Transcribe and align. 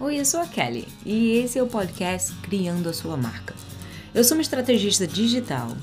Oi, 0.00 0.20
eu 0.20 0.24
sou 0.24 0.38
a 0.38 0.46
Kelly 0.46 0.86
e 1.04 1.38
esse 1.38 1.58
é 1.58 1.62
o 1.62 1.66
podcast 1.66 2.32
Criando 2.36 2.88
a 2.88 2.92
Sua 2.92 3.16
Marca. 3.16 3.52
Eu 4.14 4.22
sou 4.22 4.36
uma 4.36 4.42
estrategista 4.42 5.08
digital. 5.08 5.76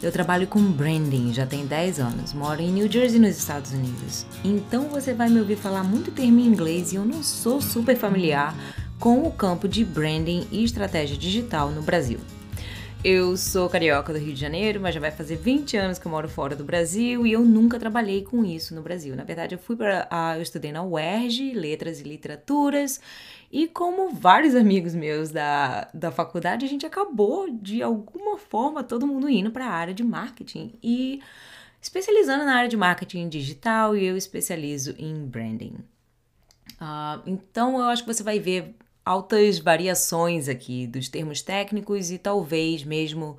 Eu 0.00 0.12
trabalho 0.12 0.46
com 0.46 0.62
branding 0.62 1.34
já 1.34 1.44
tem 1.44 1.66
10 1.66 1.98
anos, 1.98 2.32
moro 2.32 2.62
em 2.62 2.70
New 2.70 2.88
Jersey, 2.88 3.18
nos 3.18 3.36
Estados 3.36 3.72
Unidos. 3.72 4.24
Então 4.44 4.84
você 4.84 5.12
vai 5.12 5.28
me 5.28 5.40
ouvir 5.40 5.56
falar 5.56 5.82
muito 5.82 6.12
termo 6.12 6.38
em 6.38 6.46
inglês 6.46 6.92
e 6.92 6.96
eu 6.96 7.04
não 7.04 7.20
sou 7.20 7.60
super 7.60 7.96
familiar 7.96 8.54
com 9.00 9.24
o 9.24 9.32
campo 9.32 9.66
de 9.66 9.84
branding 9.84 10.46
e 10.52 10.62
estratégia 10.62 11.16
digital 11.16 11.72
no 11.72 11.82
Brasil. 11.82 12.20
Eu 13.04 13.36
sou 13.36 13.68
carioca 13.68 14.12
do 14.12 14.18
Rio 14.18 14.34
de 14.34 14.40
Janeiro, 14.40 14.80
mas 14.80 14.92
já 14.92 15.00
vai 15.00 15.12
fazer 15.12 15.36
20 15.36 15.76
anos 15.76 16.00
que 16.00 16.06
eu 16.06 16.10
moro 16.10 16.28
fora 16.28 16.56
do 16.56 16.64
Brasil 16.64 17.24
e 17.24 17.32
eu 17.32 17.44
nunca 17.44 17.78
trabalhei 17.78 18.24
com 18.24 18.44
isso 18.44 18.74
no 18.74 18.82
Brasil. 18.82 19.14
Na 19.14 19.22
verdade, 19.22 19.54
eu 19.54 19.58
fui 19.58 19.76
para 19.76 20.08
eu 20.36 20.42
estudei 20.42 20.72
na 20.72 20.82
UERJ, 20.82 21.54
Letras 21.54 22.00
e 22.00 22.02
Literaturas, 22.02 23.00
e 23.52 23.68
como 23.68 24.10
vários 24.10 24.56
amigos 24.56 24.96
meus 24.96 25.30
da, 25.30 25.88
da 25.94 26.10
faculdade, 26.10 26.66
a 26.66 26.68
gente 26.68 26.84
acabou 26.84 27.48
de 27.48 27.82
alguma 27.82 28.36
forma 28.36 28.82
todo 28.82 29.06
mundo 29.06 29.28
indo 29.28 29.52
para 29.52 29.66
a 29.66 29.72
área 29.72 29.94
de 29.94 30.02
marketing 30.02 30.74
e 30.82 31.22
especializando 31.80 32.44
na 32.44 32.56
área 32.56 32.68
de 32.68 32.76
marketing 32.76 33.28
digital 33.28 33.96
e 33.96 34.04
eu 34.04 34.16
especializo 34.16 34.96
em 34.98 35.24
branding. 35.24 35.76
Uh, 36.80 37.22
então 37.26 37.78
eu 37.78 37.84
acho 37.84 38.02
que 38.04 38.12
você 38.12 38.24
vai 38.24 38.40
ver 38.40 38.74
altas 39.08 39.58
variações 39.58 40.50
aqui 40.50 40.86
dos 40.86 41.08
termos 41.08 41.40
técnicos 41.40 42.10
e 42.10 42.18
talvez 42.18 42.84
mesmo 42.84 43.38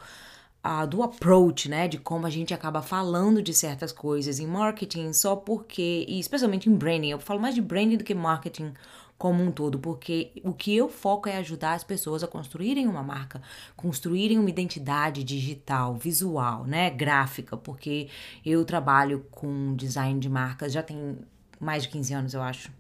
uh, 0.66 0.88
do 0.88 1.04
approach, 1.04 1.70
né, 1.70 1.88
de 1.88 2.00
como 2.00 2.26
a 2.26 2.30
gente 2.32 2.56
acaba 2.56 2.82
falando 2.82 3.40
de 3.40 3.54
certas 3.54 3.92
coisas 3.92 4.40
em 4.40 4.48
marketing 4.48 5.14
só 5.14 5.36
porque, 5.36 6.06
e 6.08 6.20
especialmente 6.20 6.68
em 6.68 6.76
branding, 6.76 7.10
eu 7.10 7.20
falo 7.20 7.40
mais 7.40 7.54
de 7.54 7.62
branding 7.62 7.98
do 7.98 8.04
que 8.04 8.16
marketing 8.16 8.74
como 9.16 9.44
um 9.44 9.52
todo, 9.52 9.78
porque 9.78 10.32
o 10.44 10.54
que 10.54 10.76
eu 10.76 10.90
foco 10.90 11.30
é 11.30 11.38
ajudar 11.38 11.74
as 11.74 11.84
pessoas 11.84 12.24
a 12.24 12.28
construírem 12.28 12.88
uma 12.88 13.04
marca, 13.04 13.40
construírem 13.76 14.40
uma 14.40 14.50
identidade 14.50 15.24
digital, 15.24 15.94
visual, 15.94 16.64
né, 16.64 16.90
gráfica, 16.90 17.56
porque 17.56 18.08
eu 18.44 18.66
trabalho 18.66 19.24
com 19.30 19.76
design 19.76 20.20
de 20.20 20.30
marcas 20.30 20.74
já 20.74 20.82
tem 20.82 21.16
mais 21.60 21.84
de 21.84 21.90
15 21.90 22.14
anos, 22.16 22.34
eu 22.34 22.42
acho. 22.42 22.72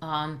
Um, 0.00 0.38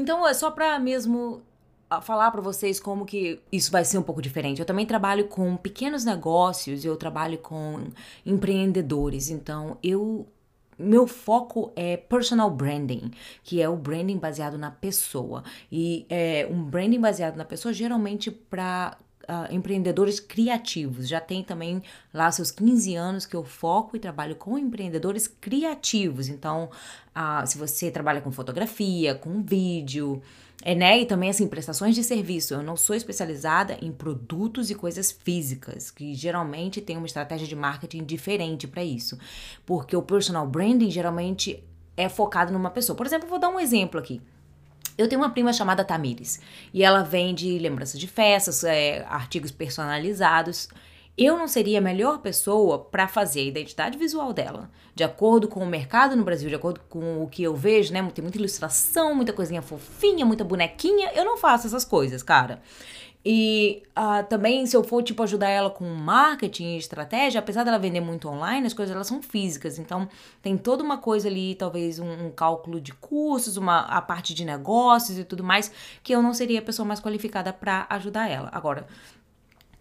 então, 0.00 0.26
é 0.26 0.34
só 0.34 0.50
para 0.50 0.78
mesmo 0.78 1.42
ah, 1.88 2.00
falar 2.00 2.30
para 2.30 2.40
vocês 2.40 2.78
como 2.78 3.04
que 3.04 3.40
isso 3.50 3.72
vai 3.72 3.84
ser 3.84 3.98
um 3.98 4.02
pouco 4.02 4.22
diferente. 4.22 4.60
Eu 4.60 4.66
também 4.66 4.86
trabalho 4.86 5.26
com 5.26 5.56
pequenos 5.56 6.04
negócios, 6.04 6.84
eu 6.84 6.96
trabalho 6.96 7.38
com 7.38 7.88
empreendedores, 8.24 9.28
então 9.28 9.76
eu 9.82 10.26
meu 10.78 11.06
foco 11.06 11.72
é 11.76 11.96
personal 11.98 12.50
branding, 12.50 13.10
que 13.44 13.60
é 13.60 13.68
o 13.68 13.76
branding 13.76 14.16
baseado 14.16 14.56
na 14.56 14.70
pessoa. 14.70 15.44
E 15.70 16.06
é 16.08 16.48
um 16.50 16.62
branding 16.64 17.00
baseado 17.00 17.36
na 17.36 17.44
pessoa 17.44 17.74
geralmente 17.74 18.30
para 18.30 18.96
uh, 19.28 19.52
empreendedores 19.52 20.20
criativos. 20.20 21.08
Já 21.08 21.20
tem 21.20 21.42
também 21.42 21.82
lá 22.12 22.30
seus 22.30 22.50
15 22.50 22.94
anos 22.94 23.26
que 23.26 23.36
eu 23.36 23.44
foco 23.44 23.96
e 23.96 24.00
trabalho 24.00 24.36
com 24.36 24.58
empreendedores 24.58 25.26
criativos. 25.26 26.28
Então, 26.28 26.70
uh, 27.16 27.46
se 27.46 27.58
você 27.58 27.90
trabalha 27.90 28.20
com 28.20 28.30
fotografia, 28.30 29.14
com 29.14 29.42
vídeo, 29.42 30.22
é, 30.62 30.74
né? 30.74 31.00
E 31.00 31.06
também, 31.06 31.30
assim, 31.30 31.48
prestações 31.48 31.94
de 31.94 32.04
serviço. 32.04 32.54
Eu 32.54 32.62
não 32.62 32.76
sou 32.76 32.94
especializada 32.94 33.78
em 33.80 33.90
produtos 33.90 34.70
e 34.70 34.74
coisas 34.74 35.10
físicas, 35.10 35.90
que 35.90 36.14
geralmente 36.14 36.80
tem 36.80 36.96
uma 36.96 37.06
estratégia 37.06 37.46
de 37.46 37.56
marketing 37.56 38.04
diferente 38.04 38.68
para 38.68 38.84
isso. 38.84 39.18
Porque 39.64 39.96
o 39.96 40.02
personal 40.02 40.46
branding 40.46 40.90
geralmente 40.90 41.64
é 41.96 42.08
focado 42.08 42.52
numa 42.52 42.70
pessoa. 42.70 42.96
Por 42.96 43.06
exemplo, 43.06 43.28
vou 43.28 43.38
dar 43.38 43.48
um 43.48 43.58
exemplo 43.58 43.98
aqui. 43.98 44.20
Eu 45.00 45.08
tenho 45.08 45.22
uma 45.22 45.30
prima 45.30 45.50
chamada 45.50 45.82
Tamires 45.82 46.40
e 46.74 46.84
ela 46.84 47.02
vende 47.02 47.58
lembranças 47.58 47.98
de 47.98 48.06
festas, 48.06 48.62
é, 48.64 49.02
artigos 49.08 49.50
personalizados. 49.50 50.68
Eu 51.16 51.38
não 51.38 51.48
seria 51.48 51.78
a 51.78 51.80
melhor 51.80 52.18
pessoa 52.18 52.78
para 52.78 53.08
fazer 53.08 53.40
a 53.40 53.44
identidade 53.44 53.96
visual 53.96 54.34
dela, 54.34 54.70
de 54.94 55.02
acordo 55.02 55.48
com 55.48 55.60
o 55.60 55.66
mercado 55.66 56.14
no 56.14 56.22
Brasil, 56.22 56.50
de 56.50 56.54
acordo 56.54 56.80
com 56.86 57.22
o 57.22 57.28
que 57.28 57.42
eu 57.42 57.56
vejo, 57.56 57.94
né? 57.94 58.06
Tem 58.14 58.22
muita 58.22 58.36
ilustração, 58.36 59.14
muita 59.14 59.32
coisinha 59.32 59.62
fofinha, 59.62 60.26
muita 60.26 60.44
bonequinha. 60.44 61.12
Eu 61.14 61.24
não 61.24 61.38
faço 61.38 61.66
essas 61.66 61.84
coisas, 61.84 62.22
cara. 62.22 62.60
E 63.24 63.82
uh, 63.90 64.26
também, 64.28 64.64
se 64.64 64.74
eu 64.74 64.82
for, 64.82 65.02
tipo, 65.02 65.22
ajudar 65.22 65.48
ela 65.48 65.68
com 65.68 65.84
marketing 65.84 66.74
e 66.74 66.78
estratégia, 66.78 67.38
apesar 67.38 67.64
dela 67.64 67.78
vender 67.78 68.00
muito 68.00 68.26
online, 68.28 68.66
as 68.66 68.72
coisas 68.72 68.94
elas 68.94 69.06
são 69.06 69.20
físicas. 69.20 69.78
Então, 69.78 70.08
tem 70.40 70.56
toda 70.56 70.82
uma 70.82 70.96
coisa 70.96 71.28
ali, 71.28 71.54
talvez 71.54 71.98
um, 71.98 72.26
um, 72.26 72.30
cálculo 72.30 72.80
de 72.80 72.92
custos, 72.94 73.58
uma, 73.58 73.80
a 73.80 74.00
parte 74.00 74.32
de 74.32 74.44
negócios 74.44 75.18
e 75.18 75.24
tudo 75.24 75.44
mais, 75.44 75.70
que 76.02 76.14
eu 76.14 76.22
não 76.22 76.32
seria 76.32 76.60
a 76.60 76.62
pessoa 76.62 76.86
mais 76.86 76.98
qualificada 76.98 77.52
para 77.52 77.86
ajudar 77.90 78.28
ela. 78.30 78.48
Agora, 78.52 78.86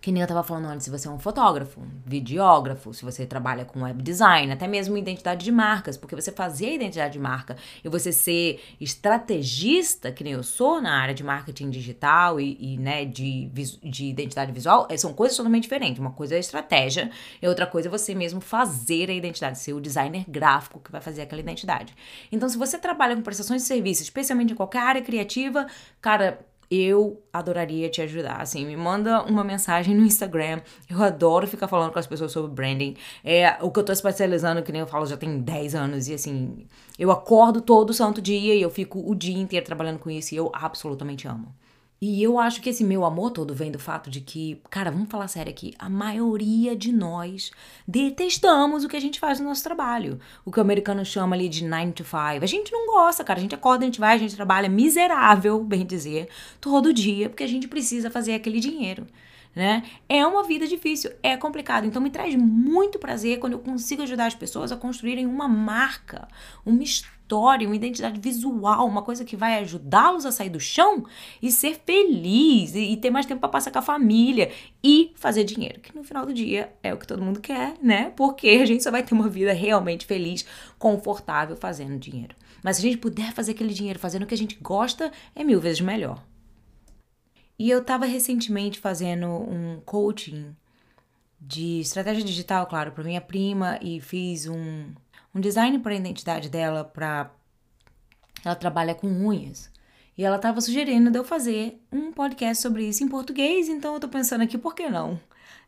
que 0.01 0.11
nem 0.11 0.21
eu 0.21 0.27
tava 0.27 0.43
falando 0.43 0.65
antes, 0.65 0.85
se 0.85 0.89
você 0.89 1.07
é 1.07 1.11
um 1.11 1.19
fotógrafo, 1.19 1.81
videógrafo, 2.05 2.93
se 2.93 3.03
você 3.03 3.25
trabalha 3.25 3.65
com 3.65 3.81
web 3.83 4.01
design, 4.01 4.51
até 4.51 4.67
mesmo 4.67 4.97
identidade 4.97 5.43
de 5.43 5.51
marcas, 5.51 5.97
porque 5.97 6.15
você 6.15 6.31
fazer 6.31 6.67
a 6.67 6.73
identidade 6.73 7.13
de 7.13 7.19
marca 7.19 7.57
e 7.83 7.89
você 7.89 8.11
ser 8.11 8.61
estrategista, 8.79 10.11
que 10.11 10.23
nem 10.23 10.33
eu 10.33 10.43
sou 10.43 10.81
na 10.81 11.01
área 11.01 11.13
de 11.13 11.23
marketing 11.23 11.69
digital 11.69 12.39
e, 12.39 12.57
e 12.59 12.77
né, 12.77 13.03
de, 13.03 13.51
de 13.83 14.05
identidade 14.05 14.51
visual, 14.53 14.87
é, 14.89 14.95
são 14.95 15.13
coisas 15.13 15.35
totalmente 15.35 15.63
diferentes. 15.63 15.99
Uma 15.99 16.11
coisa 16.11 16.35
é 16.35 16.39
estratégia 16.39 17.11
e 17.41 17.47
outra 17.47 17.67
coisa 17.67 17.89
é 17.89 17.91
você 17.91 18.15
mesmo 18.15 18.39
fazer 18.39 19.09
a 19.09 19.13
identidade, 19.13 19.59
ser 19.59 19.73
o 19.73 19.81
designer 19.81 20.23
gráfico 20.29 20.79
que 20.79 20.91
vai 20.91 21.01
fazer 21.01 21.23
aquela 21.23 21.41
identidade. 21.41 21.93
Então, 22.31 22.47
se 22.47 22.57
você 22.57 22.77
trabalha 22.77 23.15
com 23.15 23.21
prestações 23.21 23.63
de 23.63 23.67
serviço, 23.67 24.01
especialmente 24.01 24.53
em 24.53 24.55
qualquer 24.55 24.79
área 24.79 25.01
criativa, 25.01 25.67
cara, 26.01 26.39
eu 26.69 27.21
adoraria 27.33 27.89
te 27.89 28.01
ajudar. 28.01 28.41
Assim, 28.41 28.65
me 28.65 28.75
manda 28.77 29.23
uma 29.23 29.43
mensagem 29.43 29.95
no 29.95 30.03
Instagram. 30.03 30.61
Eu 30.89 31.01
adoro 31.01 31.47
ficar 31.47 31.67
falando 31.67 31.91
com 31.91 31.99
as 31.99 32.07
pessoas 32.07 32.31
sobre 32.31 32.51
branding. 32.51 32.95
É 33.23 33.57
o 33.61 33.71
que 33.71 33.79
eu 33.79 33.83
tô 33.83 33.91
especializando, 33.91 34.61
que 34.61 34.71
nem 34.71 34.81
eu 34.81 34.87
falo, 34.87 35.05
já 35.05 35.17
tem 35.17 35.39
10 35.39 35.75
anos. 35.75 36.07
E 36.07 36.13
assim, 36.13 36.67
eu 36.97 37.11
acordo 37.11 37.61
todo 37.61 37.93
santo 37.93 38.21
dia 38.21 38.53
e 38.53 38.61
eu 38.61 38.69
fico 38.69 38.99
o 38.99 39.15
dia 39.15 39.37
inteiro 39.37 39.65
trabalhando 39.65 39.99
com 39.99 40.09
isso 40.09 40.33
e 40.33 40.37
eu 40.37 40.51
absolutamente 40.53 41.27
amo. 41.27 41.53
E 42.01 42.23
eu 42.23 42.39
acho 42.39 42.61
que 42.61 42.69
esse 42.69 42.81
meu 42.81 43.03
amor 43.03 43.31
todo 43.31 43.53
vem 43.53 43.69
do 43.69 43.77
fato 43.77 44.09
de 44.09 44.21
que, 44.21 44.61
cara, 44.69 44.89
vamos 44.89 45.09
falar 45.09 45.27
sério 45.27 45.51
aqui, 45.51 45.73
a 45.77 45.89
maioria 45.89 46.73
de 46.73 46.93
nós 46.93 47.51
detestamos 47.85 48.85
o 48.85 48.87
que 48.87 48.95
a 48.95 49.01
gente 49.01 49.19
faz 49.19 49.37
no 49.37 49.47
nosso 49.47 49.63
trabalho. 49.63 50.17
O 50.45 50.51
que 50.51 50.59
o 50.59 50.61
americano 50.61 51.03
chama 51.03 51.35
ali 51.35 51.49
de 51.49 51.65
9 51.65 51.91
to 51.91 52.05
5. 52.05 52.15
A 52.17 52.45
gente 52.45 52.71
não 52.71 52.87
gosta, 52.87 53.21
cara. 53.21 53.39
A 53.39 53.41
gente 53.41 53.53
acorda, 53.53 53.83
a 53.83 53.87
gente 53.87 53.99
vai, 53.99 54.15
a 54.15 54.19
gente 54.19 54.35
trabalha 54.35 54.69
miserável, 54.69 55.61
bem 55.61 55.85
dizer, 55.85 56.29
todo 56.61 56.93
dia, 56.93 57.29
porque 57.29 57.43
a 57.43 57.47
gente 57.47 57.67
precisa 57.67 58.09
fazer 58.09 58.33
aquele 58.33 58.61
dinheiro. 58.61 59.05
Né? 59.55 59.83
É 60.07 60.25
uma 60.25 60.43
vida 60.43 60.67
difícil, 60.67 61.11
é 61.21 61.35
complicado. 61.35 61.85
Então 61.85 62.01
me 62.01 62.09
traz 62.09 62.35
muito 62.35 62.99
prazer 62.99 63.39
quando 63.39 63.53
eu 63.53 63.59
consigo 63.59 64.03
ajudar 64.03 64.27
as 64.27 64.35
pessoas 64.35 64.71
a 64.71 64.77
construírem 64.77 65.25
uma 65.25 65.47
marca, 65.47 66.27
uma 66.65 66.83
história 66.83 67.19
uma 67.67 67.75
identidade 67.75 68.19
visual, 68.19 68.87
uma 68.87 69.03
coisa 69.03 69.23
que 69.23 69.35
vai 69.35 69.59
ajudá-los 69.59 70.25
a 70.25 70.31
sair 70.31 70.49
do 70.49 70.59
chão 70.59 71.05
e 71.41 71.51
ser 71.51 71.79
feliz 71.85 72.73
e, 72.73 72.91
e 72.91 72.97
ter 72.97 73.11
mais 73.11 73.25
tempo 73.25 73.39
para 73.39 73.49
passar 73.49 73.71
com 73.71 73.77
a 73.77 73.83
família 73.83 74.51
e 74.83 75.11
fazer 75.15 75.43
dinheiro, 75.43 75.79
que 75.79 75.95
no 75.95 76.03
final 76.03 76.25
do 76.25 76.33
dia 76.33 76.73
é 76.81 76.93
o 76.93 76.97
que 76.97 77.05
todo 77.05 77.21
mundo 77.21 77.39
quer, 77.39 77.75
né? 77.81 78.11
Porque 78.15 78.49
a 78.49 78.65
gente 78.65 78.83
só 78.83 78.89
vai 78.89 79.03
ter 79.03 79.13
uma 79.13 79.29
vida 79.29 79.53
realmente 79.53 80.05
feliz, 80.05 80.45
confortável 80.79 81.55
fazendo 81.55 81.99
dinheiro. 81.99 82.35
Mas 82.63 82.77
se 82.77 82.81
a 82.81 82.89
gente 82.89 82.97
puder 82.99 83.31
fazer 83.31 83.51
aquele 83.51 83.73
dinheiro 83.73 83.99
fazendo 83.99 84.23
o 84.23 84.25
que 84.25 84.33
a 84.33 84.37
gente 84.37 84.57
gosta, 84.59 85.11
é 85.35 85.43
mil 85.43 85.61
vezes 85.61 85.81
melhor. 85.81 86.23
E 87.59 87.69
eu 87.69 87.79
estava 87.79 88.05
recentemente 88.05 88.79
fazendo 88.79 89.27
um 89.27 89.81
coaching 89.85 90.55
de 91.39 91.81
estratégia 91.81 92.23
digital, 92.23 92.65
claro, 92.65 92.93
para 92.93 93.03
minha 93.03 93.21
prima 93.21 93.77
e 93.81 94.01
fiz 94.01 94.47
um 94.47 94.85
um 95.33 95.39
design 95.39 95.77
para 95.79 95.93
a 95.93 95.97
identidade 95.97 96.49
dela, 96.49 96.83
para 96.83 97.31
ela 98.43 98.55
trabalha 98.55 98.95
com 98.95 99.07
unhas. 99.07 99.71
E 100.17 100.23
ela 100.23 100.35
estava 100.35 100.59
sugerindo 100.59 101.09
de 101.09 101.17
eu 101.17 101.23
fazer 101.23 101.81
um 101.91 102.11
podcast 102.11 102.61
sobre 102.61 102.87
isso 102.87 103.03
em 103.03 103.07
português, 103.07 103.69
então 103.69 103.93
eu 103.93 103.99
tô 103.99 104.09
pensando 104.09 104.43
aqui, 104.43 104.57
por 104.57 104.75
que 104.75 104.89
não? 104.89 105.19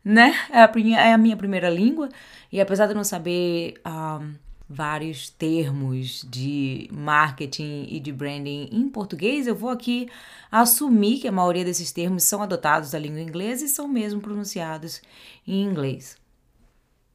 Né? 0.04 0.34
É 0.50 0.60
a, 0.60 0.72
é 1.00 1.12
a 1.12 1.18
minha 1.18 1.36
primeira 1.36 1.70
língua, 1.70 2.08
e 2.50 2.60
apesar 2.60 2.86
de 2.86 2.92
eu 2.92 2.96
não 2.96 3.04
saber 3.04 3.80
um, 3.86 4.34
vários 4.72 5.28
termos 5.28 6.26
de 6.28 6.88
marketing 6.90 7.86
e 7.88 8.00
de 8.00 8.10
branding 8.10 8.68
em 8.72 8.88
português, 8.88 9.46
eu 9.46 9.54
vou 9.54 9.70
aqui 9.70 10.08
assumir 10.50 11.18
que 11.20 11.28
a 11.28 11.32
maioria 11.32 11.64
desses 11.64 11.92
termos 11.92 12.24
são 12.24 12.42
adotados 12.42 12.90
da 12.92 12.98
língua 12.98 13.20
inglesa 13.20 13.64
e 13.64 13.68
são 13.68 13.86
mesmo 13.86 14.20
pronunciados 14.20 15.02
em 15.46 15.62
inglês. 15.62 16.16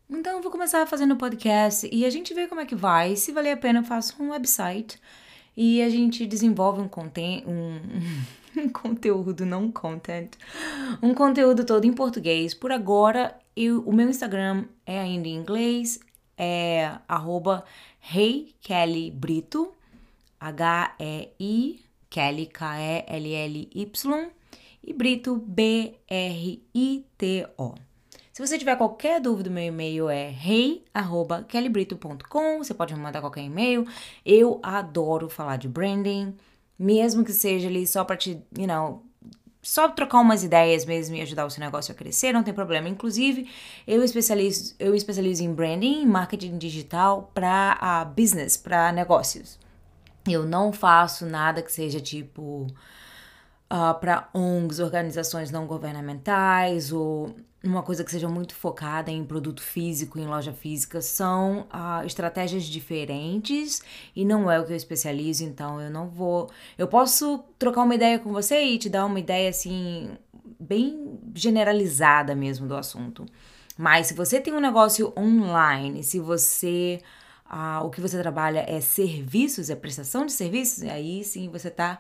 Então 0.10 0.38
eu 0.38 0.42
vou 0.42 0.52
começar 0.52 0.86
fazendo 0.86 1.18
podcast 1.18 1.90
e 1.92 2.06
a 2.06 2.10
gente 2.10 2.34
vê 2.34 2.48
como 2.48 2.62
é 2.62 2.66
que 2.66 2.76
vai. 2.76 3.16
Se 3.16 3.32
valer 3.32 3.52
a 3.52 3.58
pena, 3.58 3.80
eu 3.80 3.84
faço 3.84 4.22
um 4.22 4.30
website 4.30 5.02
e 5.56 5.82
a 5.82 5.90
gente 5.90 6.26
desenvolve 6.26 6.80
um, 6.80 6.88
content, 6.88 7.44
um, 7.46 7.80
um 8.62 8.70
conteúdo, 8.70 9.46
não 9.46 9.72
content, 9.72 10.30
um 11.02 11.14
conteúdo 11.14 11.66
todo 11.66 11.86
em 11.86 11.92
português. 11.92 12.54
Por 12.54 12.72
agora, 12.72 13.38
eu, 13.56 13.82
o 13.82 13.92
meu 13.92 14.08
Instagram 14.08 14.66
é 14.86 15.00
ainda 15.00 15.28
em 15.28 15.36
inglês, 15.36 16.00
é 16.38 16.98
arroba 17.08 17.64
Brito, 19.14 19.74
H-E-I 20.40 21.88
Kelly, 22.10 22.48
K-E-L-L-Y, 22.48 24.32
e 24.84 24.94
Brito, 24.94 25.36
B-R-I-T-O. 25.36 25.96
Se 28.32 28.46
você 28.46 28.58
tiver 28.58 28.78
qualquer 28.78 29.20
dúvida, 29.20 29.50
meu 29.50 29.64
e-mail 29.64 30.10
é 30.10 30.30
rei@kellybrito.com. 30.30 32.60
Você 32.60 32.74
pode 32.74 32.94
me 32.94 33.02
mandar 33.02 33.20
qualquer 33.20 33.44
e-mail. 33.44 33.86
Eu 34.24 34.62
adoro 34.62 35.28
falar 35.28 35.58
de 35.58 35.68
branding, 35.68 36.38
mesmo 36.78 37.26
que 37.26 37.34
seja 37.34 37.68
ali 37.68 37.88
só 37.88 38.04
para 38.04 38.16
te, 38.16 38.40
you 38.56 38.68
know, 38.68 39.04
só 39.68 39.90
trocar 39.90 40.22
umas 40.22 40.46
ideias 40.46 40.86
mesmo 40.86 41.18
e 41.18 41.22
ajudar 41.22 41.46
o 41.46 41.50
seu 41.50 41.60
negócio 41.60 41.92
a 41.92 41.96
crescer, 41.96 42.32
não 42.32 42.42
tem 42.42 42.54
problema. 42.54 42.88
Inclusive, 42.88 43.50
eu 43.86 44.02
especializo, 44.02 44.74
eu 44.80 44.96
especializo 44.96 45.44
em 45.44 45.54
branding, 45.54 46.06
marketing 46.06 46.58
digital 46.58 47.30
para 47.34 47.78
uh, 47.82 48.10
business, 48.10 48.56
para 48.56 48.94
negócios. 48.94 49.60
Eu 50.26 50.46
não 50.46 50.72
faço 50.72 51.26
nada 51.26 51.62
que 51.62 51.70
seja 51.70 52.00
tipo 52.00 52.66
uh, 53.72 53.92
ah, 53.92 53.94
para 53.94 54.30
ONGs, 54.34 54.80
organizações 54.80 55.52
não 55.52 55.66
governamentais 55.68 56.92
ou 56.92 57.36
uma 57.64 57.84
coisa 57.84 58.04
que 58.04 58.12
seja 58.12 58.30
muito 58.30 58.56
focada 58.56 59.12
em 59.12 59.24
produto 59.26 59.62
físico, 59.62 60.20
em 60.20 60.26
loja 60.26 60.54
física, 60.54 61.02
são 61.02 61.68
uh, 61.74 62.06
estratégias 62.06 62.64
diferentes 62.64 63.82
e 64.16 64.24
não 64.24 64.50
é 64.50 64.60
o 64.60 64.66
que 64.66 64.72
eu 64.72 64.78
especializo, 64.78 65.44
então 65.44 65.82
eu 65.82 65.90
não 65.90 66.08
vou. 66.08 66.50
Eu 66.78 66.88
posso 66.88 67.44
trocar 67.60 67.84
uma 67.84 67.96
ideia 67.96 68.20
com 68.20 68.32
você 68.32 68.62
e 68.62 68.78
te 68.78 68.90
dar 68.90 69.06
uma 69.06 69.20
ideia 69.20 69.50
assim, 69.50 70.12
bem 70.60 71.20
generalizada 71.34 72.36
mesmo 72.36 72.68
do 72.68 72.76
assunto. 72.76 73.26
Mas 73.78 74.08
se 74.08 74.14
você 74.14 74.40
tem 74.40 74.54
um 74.54 74.60
negócio 74.60 75.14
online, 75.18 76.04
se 76.04 76.20
você. 76.20 77.00
Uh, 77.50 77.86
o 77.86 77.90
que 77.90 78.02
você 78.02 78.20
trabalha 78.20 78.66
é 78.68 78.82
serviços, 78.82 79.70
é 79.70 79.76
prestação 79.76 80.26
de 80.26 80.34
serviços, 80.34 80.84
aí 80.84 81.24
sim 81.24 81.50
você 81.50 81.72
tá 81.72 81.98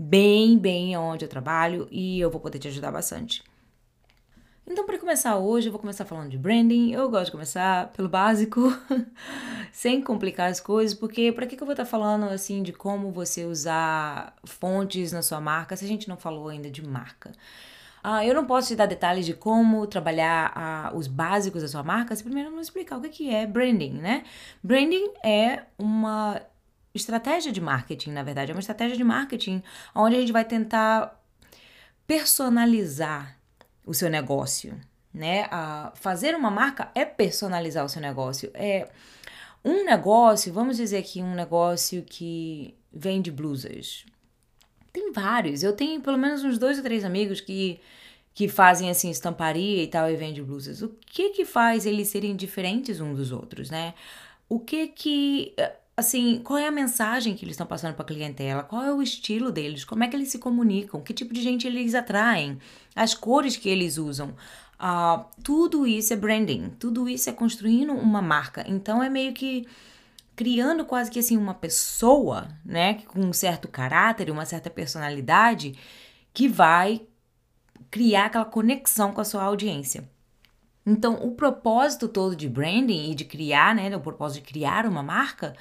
bem, 0.00 0.56
bem 0.56 0.96
onde 0.96 1.26
eu 1.26 1.28
trabalho 1.28 1.86
e 1.90 2.18
eu 2.18 2.30
vou 2.30 2.40
poder 2.40 2.58
te 2.58 2.68
ajudar 2.68 2.90
bastante. 2.90 3.42
Então, 4.66 4.86
para 4.86 4.98
começar 4.98 5.36
hoje, 5.36 5.68
eu 5.68 5.72
vou 5.72 5.80
começar 5.80 6.06
falando 6.06 6.30
de 6.30 6.38
branding. 6.38 6.92
Eu 6.92 7.10
gosto 7.10 7.26
de 7.26 7.32
começar 7.32 7.88
pelo 7.88 8.08
básico, 8.08 8.72
sem 9.72 10.00
complicar 10.00 10.48
as 10.50 10.58
coisas, 10.60 10.96
porque 10.96 11.32
para 11.32 11.46
que, 11.46 11.54
que 11.54 11.62
eu 11.62 11.66
vou 11.66 11.74
estar 11.74 11.84
tá 11.84 11.90
falando 11.90 12.24
assim 12.24 12.62
de 12.62 12.72
como 12.72 13.10
você 13.10 13.44
usar 13.44 14.34
fontes 14.44 15.12
na 15.12 15.20
sua 15.20 15.40
marca 15.40 15.76
se 15.76 15.84
a 15.84 15.88
gente 15.88 16.08
não 16.08 16.16
falou 16.16 16.48
ainda 16.48 16.70
de 16.70 16.86
marca? 16.86 17.32
Ah, 18.02 18.24
eu 18.24 18.34
não 18.34 18.46
posso 18.46 18.68
te 18.68 18.76
dar 18.76 18.86
detalhes 18.86 19.26
de 19.26 19.34
como 19.34 19.86
trabalhar 19.86 20.52
ah, 20.54 20.92
os 20.94 21.06
básicos 21.06 21.60
da 21.60 21.68
sua 21.68 21.82
marca 21.82 22.16
se 22.16 22.24
primeiro 22.24 22.50
não 22.50 22.60
explicar 22.60 22.96
o 22.96 23.02
que, 23.02 23.08
que 23.10 23.34
é 23.34 23.46
branding, 23.46 23.92
né? 23.94 24.24
Branding 24.62 25.10
é 25.22 25.64
uma 25.78 26.40
estratégia 26.94 27.52
de 27.52 27.60
marketing, 27.60 28.10
na 28.10 28.22
verdade, 28.22 28.50
é 28.50 28.54
uma 28.54 28.60
estratégia 28.60 28.96
de 28.96 29.04
marketing 29.04 29.62
onde 29.94 30.16
a 30.16 30.20
gente 30.20 30.32
vai 30.32 30.44
tentar 30.44 31.20
personalizar 32.06 33.38
o 33.86 33.94
seu 33.94 34.10
negócio, 34.10 34.78
né? 35.12 35.46
A 35.50 35.92
fazer 35.94 36.34
uma 36.34 36.50
marca 36.50 36.90
é 36.94 37.04
personalizar 37.04 37.84
o 37.84 37.88
seu 37.88 38.02
negócio. 38.02 38.50
É 38.54 38.88
um 39.64 39.84
negócio, 39.84 40.52
vamos 40.52 40.76
dizer 40.76 40.98
aqui 40.98 41.22
um 41.22 41.34
negócio 41.34 42.02
que 42.02 42.74
vende 42.92 43.30
blusas. 43.30 44.04
Tem 44.92 45.12
vários. 45.12 45.62
Eu 45.62 45.74
tenho 45.74 46.00
pelo 46.00 46.18
menos 46.18 46.42
uns 46.42 46.58
dois 46.58 46.78
ou 46.78 46.82
três 46.82 47.04
amigos 47.04 47.40
que 47.40 47.80
que 48.32 48.48
fazem 48.48 48.88
assim 48.88 49.10
estamparia 49.10 49.82
e 49.82 49.88
tal 49.88 50.08
e 50.10 50.16
vendem 50.16 50.42
blusas. 50.42 50.82
O 50.82 50.88
que 51.06 51.30
que 51.30 51.44
faz 51.44 51.84
eles 51.84 52.08
serem 52.08 52.34
diferentes 52.36 53.00
uns 53.00 53.16
dos 53.16 53.32
outros, 53.32 53.70
né? 53.70 53.92
O 54.48 54.58
que 54.58 54.86
que 54.88 55.54
assim, 56.00 56.40
qual 56.42 56.58
é 56.58 56.66
a 56.66 56.70
mensagem 56.72 57.34
que 57.34 57.44
eles 57.44 57.54
estão 57.54 57.66
passando 57.66 57.94
para 57.94 58.02
a 58.02 58.08
clientela? 58.08 58.62
Qual 58.62 58.82
é 58.82 58.92
o 58.92 59.02
estilo 59.02 59.52
deles? 59.52 59.84
Como 59.84 60.02
é 60.02 60.08
que 60.08 60.16
eles 60.16 60.28
se 60.28 60.38
comunicam? 60.38 61.00
Que 61.00 61.14
tipo 61.14 61.32
de 61.32 61.42
gente 61.42 61.66
eles 61.66 61.94
atraem? 61.94 62.58
As 62.94 63.14
cores 63.14 63.56
que 63.56 63.68
eles 63.68 63.98
usam? 63.98 64.34
Uh, 64.80 65.24
tudo 65.42 65.86
isso 65.86 66.12
é 66.12 66.16
branding, 66.16 66.70
tudo 66.78 67.08
isso 67.08 67.28
é 67.30 67.32
construindo 67.32 67.92
uma 67.92 68.20
marca. 68.20 68.64
Então 68.66 69.02
é 69.02 69.08
meio 69.08 69.32
que 69.32 69.66
criando 70.34 70.84
quase 70.84 71.10
que 71.10 71.18
assim 71.18 71.36
uma 71.36 71.54
pessoa, 71.54 72.48
né, 72.64 73.02
com 73.06 73.20
um 73.20 73.32
certo 73.32 73.68
caráter, 73.68 74.30
uma 74.30 74.46
certa 74.46 74.70
personalidade 74.70 75.74
que 76.32 76.48
vai 76.48 77.02
criar 77.90 78.26
aquela 78.26 78.44
conexão 78.44 79.12
com 79.12 79.20
a 79.20 79.24
sua 79.24 79.42
audiência. 79.42 80.08
Então, 80.86 81.14
o 81.22 81.32
propósito 81.32 82.08
todo 82.08 82.34
de 82.34 82.48
branding 82.48 83.10
e 83.10 83.14
de 83.14 83.24
criar, 83.24 83.74
né, 83.74 83.94
o 83.94 84.00
propósito 84.00 84.42
de 84.42 84.48
criar 84.52 84.86
uma 84.86 85.02
marca 85.02 85.54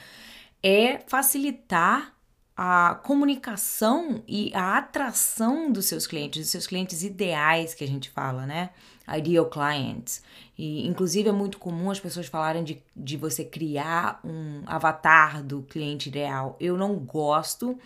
é 0.64 1.00
facilitar 1.08 2.14
a 2.62 2.96
comunicação 3.04 4.22
e 4.28 4.52
a 4.54 4.78
atração 4.78 5.72
dos 5.72 5.86
seus 5.86 6.06
clientes, 6.06 6.42
dos 6.42 6.52
seus 6.52 6.68
clientes 6.68 7.04
ideais 7.04 7.74
que 7.74 7.86
a 7.86 7.88
gente 7.88 8.10
fala, 8.10 8.46
né? 8.46 8.72
Ideal 9.18 9.46
clients. 9.46 10.22
E, 10.58 10.86
inclusive, 10.86 11.30
é 11.30 11.32
muito 11.32 11.58
comum 11.58 11.90
as 11.90 12.02
pessoas 12.02 12.28
falarem 12.28 12.66
de, 12.66 12.84
de 12.94 13.16
você 13.16 13.46
criar 13.46 14.20
um 14.26 14.62
avatar 14.66 15.42
do 15.42 15.62
cliente 15.62 16.10
ideal. 16.10 16.58
Eu 16.60 16.78
não 16.78 16.96
gosto 16.96 17.80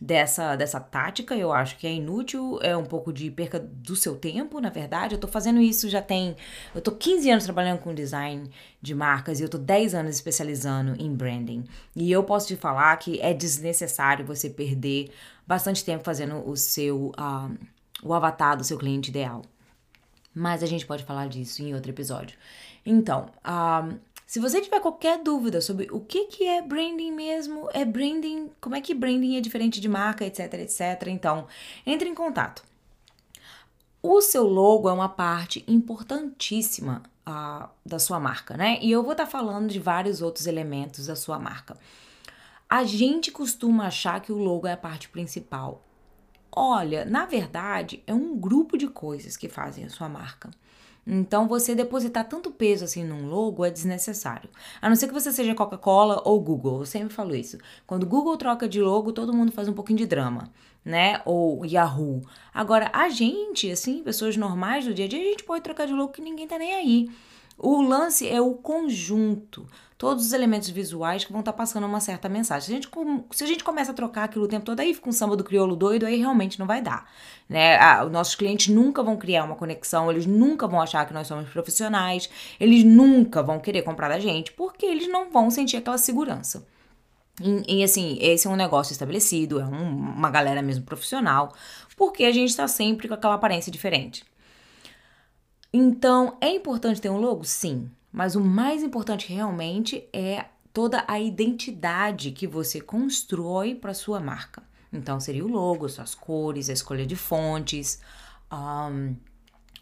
dessa, 0.00 0.56
dessa 0.56 0.80
tática. 0.80 1.36
Eu 1.36 1.52
acho 1.52 1.76
que 1.76 1.86
é 1.86 1.92
inútil, 1.92 2.58
é 2.62 2.76
um 2.76 2.84
pouco 2.84 3.12
de 3.12 3.30
perca 3.30 3.58
do 3.58 3.94
seu 3.94 4.16
tempo, 4.16 4.60
na 4.60 4.70
verdade. 4.70 5.14
Eu 5.14 5.20
tô 5.20 5.28
fazendo 5.28 5.60
isso 5.60 5.88
já 5.88 6.00
tem. 6.00 6.36
Eu 6.74 6.80
tô 6.80 6.92
15 6.92 7.30
anos 7.30 7.44
trabalhando 7.44 7.80
com 7.80 7.94
design 7.94 8.50
de 8.80 8.94
marcas 8.94 9.40
e 9.40 9.42
eu 9.42 9.48
tô 9.48 9.58
10 9.58 9.94
anos 9.94 10.14
especializando 10.14 11.00
em 11.00 11.14
branding. 11.14 11.64
E 11.94 12.10
eu 12.10 12.24
posso 12.24 12.48
te 12.48 12.56
falar 12.56 12.96
que 12.96 13.20
é 13.20 13.34
desnecessário 13.34 14.24
você 14.24 14.48
perder 14.48 15.10
bastante 15.46 15.84
tempo 15.84 16.04
fazendo 16.04 16.48
o 16.48 16.56
seu. 16.56 17.12
Uh, 17.18 17.80
o 18.02 18.14
avatar 18.14 18.56
do 18.56 18.64
seu 18.64 18.78
cliente 18.78 19.10
ideal. 19.10 19.42
Mas 20.34 20.62
a 20.62 20.66
gente 20.66 20.86
pode 20.86 21.04
falar 21.04 21.28
disso 21.28 21.62
em 21.62 21.74
outro 21.74 21.90
episódio. 21.90 22.38
Então, 22.84 23.30
uh, 23.44 23.98
se 24.30 24.38
você 24.38 24.60
tiver 24.60 24.78
qualquer 24.78 25.20
dúvida 25.20 25.60
sobre 25.60 25.88
o 25.90 25.98
que, 25.98 26.26
que 26.26 26.46
é 26.46 26.62
branding 26.62 27.10
mesmo, 27.10 27.68
é 27.72 27.84
branding, 27.84 28.48
como 28.60 28.76
é 28.76 28.80
que 28.80 28.94
branding 28.94 29.36
é 29.36 29.40
diferente 29.40 29.80
de 29.80 29.88
marca, 29.88 30.24
etc, 30.24 30.54
etc, 30.54 31.08
então 31.08 31.48
entre 31.84 32.08
em 32.08 32.14
contato. 32.14 32.62
O 34.00 34.20
seu 34.20 34.46
logo 34.46 34.88
é 34.88 34.92
uma 34.92 35.08
parte 35.08 35.64
importantíssima 35.66 37.02
uh, 37.28 37.68
da 37.84 37.98
sua 37.98 38.20
marca, 38.20 38.56
né? 38.56 38.78
E 38.80 38.92
eu 38.92 39.02
vou 39.02 39.10
estar 39.10 39.24
tá 39.24 39.30
falando 39.32 39.68
de 39.68 39.80
vários 39.80 40.22
outros 40.22 40.46
elementos 40.46 41.08
da 41.08 41.16
sua 41.16 41.36
marca. 41.36 41.76
A 42.68 42.84
gente 42.84 43.32
costuma 43.32 43.88
achar 43.88 44.20
que 44.20 44.30
o 44.30 44.38
logo 44.38 44.68
é 44.68 44.72
a 44.74 44.76
parte 44.76 45.08
principal. 45.08 45.84
Olha, 46.52 47.04
na 47.04 47.26
verdade, 47.26 48.00
é 48.06 48.14
um 48.14 48.38
grupo 48.38 48.78
de 48.78 48.86
coisas 48.86 49.36
que 49.36 49.48
fazem 49.48 49.84
a 49.84 49.90
sua 49.90 50.08
marca. 50.08 50.50
Então, 51.06 51.48
você 51.48 51.74
depositar 51.74 52.28
tanto 52.28 52.50
peso 52.50 52.84
assim 52.84 53.04
num 53.04 53.26
logo 53.26 53.64
é 53.64 53.70
desnecessário. 53.70 54.50
A 54.80 54.88
não 54.88 54.96
ser 54.96 55.08
que 55.08 55.14
você 55.14 55.32
seja 55.32 55.54
Coca-Cola 55.54 56.22
ou 56.24 56.40
Google. 56.40 56.80
Eu 56.80 56.86
sempre 56.86 57.12
falo 57.12 57.34
isso. 57.34 57.58
Quando 57.86 58.06
Google 58.06 58.36
troca 58.36 58.68
de 58.68 58.80
logo, 58.80 59.12
todo 59.12 59.32
mundo 59.32 59.52
faz 59.52 59.68
um 59.68 59.72
pouquinho 59.72 59.98
de 59.98 60.06
drama, 60.06 60.50
né? 60.84 61.20
Ou 61.24 61.64
Yahoo. 61.64 62.22
Agora, 62.52 62.90
a 62.92 63.08
gente, 63.08 63.70
assim, 63.70 64.02
pessoas 64.02 64.36
normais 64.36 64.84
do 64.84 64.94
dia 64.94 65.06
a 65.06 65.08
dia, 65.08 65.20
a 65.20 65.24
gente 65.24 65.44
pode 65.44 65.64
trocar 65.64 65.86
de 65.86 65.92
logo 65.92 66.12
que 66.12 66.22
ninguém 66.22 66.46
tá 66.46 66.58
nem 66.58 66.74
aí. 66.74 67.10
O 67.58 67.82
lance 67.82 68.26
é 68.28 68.40
o 68.40 68.54
conjunto, 68.54 69.66
todos 70.00 70.24
os 70.24 70.32
elementos 70.32 70.70
visuais 70.70 71.26
que 71.26 71.30
vão 71.30 71.40
estar 71.40 71.52
tá 71.52 71.58
passando 71.58 71.84
uma 71.84 72.00
certa 72.00 72.26
mensagem. 72.26 72.64
Se 72.64 72.72
a, 72.72 72.74
gente, 72.74 72.90
se 73.32 73.44
a 73.44 73.46
gente 73.46 73.62
começa 73.62 73.90
a 73.90 73.94
trocar 73.94 74.24
aquilo 74.24 74.46
o 74.46 74.48
tempo 74.48 74.64
todo, 74.64 74.80
aí 74.80 74.94
fica 74.94 75.06
um 75.10 75.12
samba 75.12 75.36
do 75.36 75.44
crioulo 75.44 75.76
doido, 75.76 76.06
aí 76.06 76.16
realmente 76.16 76.58
não 76.58 76.66
vai 76.66 76.80
dar. 76.80 77.06
Né? 77.46 77.76
Ah, 77.78 78.02
os 78.06 78.10
nossos 78.10 78.34
clientes 78.34 78.68
nunca 78.74 79.02
vão 79.02 79.18
criar 79.18 79.44
uma 79.44 79.56
conexão, 79.56 80.10
eles 80.10 80.24
nunca 80.24 80.66
vão 80.66 80.80
achar 80.80 81.06
que 81.06 81.12
nós 81.12 81.26
somos 81.26 81.50
profissionais, 81.50 82.30
eles 82.58 82.82
nunca 82.82 83.42
vão 83.42 83.60
querer 83.60 83.82
comprar 83.82 84.08
da 84.08 84.18
gente, 84.18 84.52
porque 84.52 84.86
eles 84.86 85.06
não 85.06 85.30
vão 85.30 85.50
sentir 85.50 85.76
aquela 85.76 85.98
segurança. 85.98 86.66
E, 87.38 87.80
e, 87.80 87.84
assim, 87.84 88.16
esse 88.22 88.46
é 88.46 88.50
um 88.50 88.56
negócio 88.56 88.92
estabelecido, 88.92 89.60
é 89.60 89.66
um, 89.66 89.96
uma 90.16 90.30
galera 90.30 90.62
mesmo 90.62 90.86
profissional, 90.86 91.52
porque 91.94 92.24
a 92.24 92.32
gente 92.32 92.48
está 92.48 92.66
sempre 92.66 93.06
com 93.06 93.12
aquela 93.12 93.34
aparência 93.34 93.70
diferente. 93.70 94.24
Então, 95.70 96.38
é 96.40 96.48
importante 96.48 97.02
ter 97.02 97.10
um 97.10 97.18
logo? 97.18 97.44
Sim. 97.44 97.90
Mas 98.12 98.34
o 98.34 98.40
mais 98.40 98.82
importante 98.82 99.32
realmente 99.32 100.08
é 100.12 100.46
toda 100.72 101.04
a 101.06 101.18
identidade 101.18 102.32
que 102.32 102.46
você 102.46 102.80
constrói 102.80 103.74
para 103.74 103.94
sua 103.94 104.20
marca. 104.20 104.62
Então, 104.92 105.20
seria 105.20 105.44
o 105.44 105.48
logo, 105.48 105.88
suas 105.88 106.14
cores, 106.14 106.68
a 106.68 106.72
escolha 106.72 107.06
de 107.06 107.16
fontes, 107.16 108.00
um, 108.52 109.14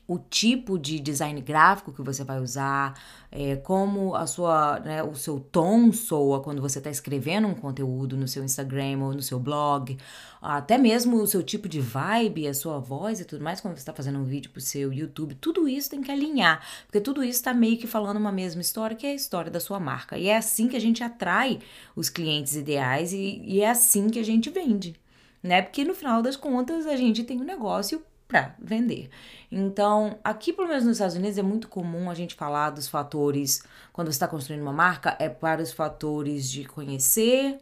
o 0.09 0.19
tipo 0.19 0.79
de 0.79 0.99
design 0.99 1.38
gráfico 1.43 1.93
que 1.93 2.00
você 2.00 2.25
vai 2.25 2.41
usar, 2.41 2.99
é, 3.31 3.57
como 3.57 4.15
a 4.15 4.27
sua, 4.27 4.81
né, 4.81 5.03
o 5.03 5.15
seu 5.15 5.38
tom 5.38 5.93
soa 5.93 6.41
quando 6.43 6.62
você 6.62 6.79
está 6.79 6.91
escrevendo 6.91 7.47
um 7.47 7.55
conteúdo 7.55 8.17
no 8.17 8.27
seu 8.27 8.43
Instagram 8.43 9.00
ou 9.03 9.12
no 9.12 9.21
seu 9.21 9.38
blog, 9.38 9.99
até 10.41 10.79
mesmo 10.79 11.19
o 11.19 11.27
seu 11.27 11.43
tipo 11.43 11.69
de 11.69 11.79
vibe, 11.79 12.49
a 12.49 12.55
sua 12.55 12.79
voz 12.79 13.21
e 13.21 13.25
tudo 13.27 13.45
mais, 13.45 13.61
quando 13.61 13.75
você 13.75 13.81
está 13.81 13.93
fazendo 13.93 14.19
um 14.19 14.25
vídeo 14.25 14.50
para 14.50 14.61
o 14.61 14.62
seu 14.62 14.91
YouTube, 14.91 15.35
tudo 15.35 15.69
isso 15.69 15.91
tem 15.91 16.00
que 16.00 16.11
alinhar, 16.11 16.65
porque 16.87 17.00
tudo 17.03 17.23
isso 17.23 17.41
está 17.41 17.53
meio 17.53 17.77
que 17.77 17.87
falando 17.87 18.17
uma 18.17 18.33
mesma 18.33 18.62
história, 18.62 18.97
que 18.97 19.07
é 19.07 19.11
a 19.11 19.15
história 19.15 19.50
da 19.50 19.61
sua 19.61 19.79
marca. 19.79 20.17
E 20.17 20.29
é 20.29 20.37
assim 20.38 20.69
que 20.69 20.77
a 20.77 20.81
gente 20.81 21.05
atrai 21.05 21.59
os 21.95 22.09
clientes 22.09 22.57
ideais 22.57 23.12
e, 23.12 23.43
e 23.45 23.61
é 23.61 23.69
assim 23.69 24.09
que 24.09 24.19
a 24.19 24.25
gente 24.25 24.49
vende. 24.49 24.97
né? 25.43 25.62
Porque 25.62 25.85
no 25.85 25.95
final 25.95 26.23
das 26.23 26.37
contas 26.37 26.87
a 26.87 26.97
gente 26.97 27.25
tem 27.25 27.41
um 27.41 27.45
negócio 27.45 28.03
para 28.28 28.54
vender. 28.58 29.08
Então, 29.50 30.18
aqui 30.23 30.52
pelo 30.52 30.68
menos 30.68 30.85
nos 30.85 30.92
Estados 30.92 31.16
Unidos 31.16 31.38
é 31.38 31.42
muito 31.42 31.66
comum 31.66 32.11
a 32.11 32.14
gente 32.14 32.35
falar 32.35 32.70
dos 32.70 32.87
fatores 32.87 33.62
quando 33.90 34.11
está 34.11 34.28
construindo 34.28 34.61
uma 34.61 34.73
marca 34.73 35.16
é 35.18 35.30
para 35.30 35.62
os 35.62 35.73
fatores 35.73 36.50
de 36.50 36.66
conhecer, 36.66 37.58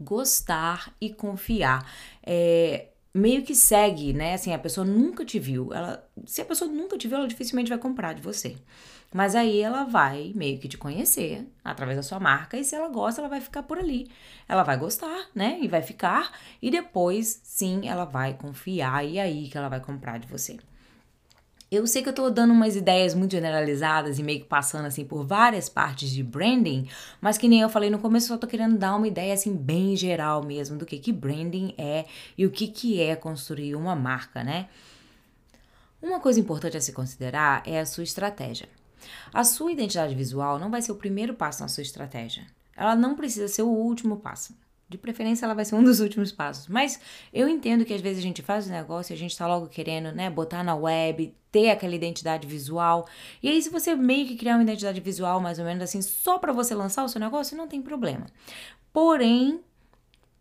gostar 0.00 0.90
e 0.98 1.12
confiar. 1.12 1.86
É, 2.24 2.86
meio 3.14 3.42
que 3.42 3.54
segue, 3.54 4.12
né? 4.12 4.34
Assim, 4.34 4.52
a 4.52 4.58
pessoa 4.58 4.86
nunca 4.86 5.24
te 5.24 5.38
viu. 5.38 5.72
Ela, 5.72 6.08
se 6.26 6.40
a 6.40 6.44
pessoa 6.44 6.70
nunca 6.70 6.96
te 6.96 7.08
viu, 7.08 7.18
ela 7.18 7.28
dificilmente 7.28 7.68
vai 7.68 7.78
comprar 7.78 8.14
de 8.14 8.22
você. 8.22 8.56
Mas 9.12 9.34
aí 9.34 9.60
ela 9.60 9.84
vai 9.84 10.32
meio 10.34 10.58
que 10.58 10.68
te 10.68 10.78
conhecer 10.78 11.46
através 11.62 11.98
da 11.98 12.02
sua 12.02 12.18
marca 12.18 12.56
e 12.56 12.64
se 12.64 12.74
ela 12.74 12.88
gosta, 12.88 13.20
ela 13.20 13.28
vai 13.28 13.40
ficar 13.42 13.62
por 13.62 13.78
ali. 13.78 14.10
Ela 14.48 14.62
vai 14.62 14.78
gostar, 14.78 15.28
né? 15.34 15.58
E 15.60 15.68
vai 15.68 15.82
ficar 15.82 16.32
e 16.62 16.70
depois, 16.70 17.40
sim, 17.44 17.88
ela 17.88 18.06
vai 18.06 18.34
confiar 18.34 19.04
e 19.04 19.18
aí 19.18 19.48
que 19.48 19.58
ela 19.58 19.68
vai 19.68 19.80
comprar 19.80 20.18
de 20.18 20.26
você. 20.26 20.58
Eu 21.72 21.86
sei 21.86 22.02
que 22.02 22.10
eu 22.10 22.12
tô 22.12 22.28
dando 22.28 22.52
umas 22.52 22.76
ideias 22.76 23.14
muito 23.14 23.30
generalizadas 23.30 24.18
e 24.18 24.22
meio 24.22 24.40
que 24.40 24.46
passando 24.46 24.84
assim 24.84 25.06
por 25.06 25.24
várias 25.24 25.70
partes 25.70 26.10
de 26.10 26.22
branding, 26.22 26.86
mas 27.18 27.38
que 27.38 27.48
nem 27.48 27.62
eu 27.62 27.70
falei 27.70 27.88
no 27.88 27.98
começo, 27.98 28.26
só 28.26 28.36
tô 28.36 28.46
querendo 28.46 28.76
dar 28.76 28.94
uma 28.94 29.08
ideia 29.08 29.32
assim 29.32 29.56
bem 29.56 29.96
geral 29.96 30.44
mesmo 30.44 30.76
do 30.76 30.84
que 30.84 30.98
que 30.98 31.10
branding 31.10 31.74
é 31.78 32.04
e 32.36 32.44
o 32.44 32.50
que 32.50 32.68
que 32.68 33.00
é 33.00 33.16
construir 33.16 33.74
uma 33.74 33.96
marca, 33.96 34.44
né? 34.44 34.68
Uma 36.02 36.20
coisa 36.20 36.38
importante 36.38 36.76
a 36.76 36.80
se 36.82 36.92
considerar 36.92 37.62
é 37.64 37.80
a 37.80 37.86
sua 37.86 38.04
estratégia. 38.04 38.68
A 39.32 39.42
sua 39.42 39.72
identidade 39.72 40.14
visual 40.14 40.58
não 40.58 40.70
vai 40.70 40.82
ser 40.82 40.92
o 40.92 40.96
primeiro 40.96 41.32
passo 41.32 41.62
na 41.62 41.68
sua 41.68 41.82
estratégia. 41.82 42.46
Ela 42.76 42.94
não 42.94 43.16
precisa 43.16 43.48
ser 43.48 43.62
o 43.62 43.68
último 43.68 44.18
passo. 44.18 44.54
De 44.92 44.98
preferência, 44.98 45.46
ela 45.46 45.54
vai 45.54 45.64
ser 45.64 45.74
um 45.74 45.82
dos 45.82 46.00
últimos 46.00 46.30
passos. 46.30 46.68
Mas 46.68 47.00
eu 47.32 47.48
entendo 47.48 47.82
que 47.82 47.94
às 47.94 48.00
vezes 48.02 48.18
a 48.18 48.22
gente 48.22 48.42
faz 48.42 48.66
o 48.66 48.70
negócio 48.70 49.12
e 49.12 49.14
a 49.14 49.18
gente 49.18 49.36
tá 49.36 49.46
logo 49.46 49.66
querendo, 49.66 50.12
né, 50.12 50.28
botar 50.28 50.62
na 50.62 50.74
web, 50.74 51.34
ter 51.50 51.70
aquela 51.70 51.94
identidade 51.94 52.46
visual. 52.46 53.08
E 53.42 53.48
aí, 53.48 53.62
se 53.62 53.70
você 53.70 53.94
meio 53.96 54.26
que 54.26 54.36
criar 54.36 54.56
uma 54.56 54.62
identidade 54.62 55.00
visual, 55.00 55.40
mais 55.40 55.58
ou 55.58 55.64
menos 55.64 55.82
assim, 55.82 56.02
só 56.02 56.38
para 56.38 56.52
você 56.52 56.74
lançar 56.74 57.04
o 57.04 57.08
seu 57.08 57.20
negócio, 57.20 57.56
não 57.56 57.66
tem 57.66 57.80
problema. 57.80 58.26
Porém, 58.92 59.60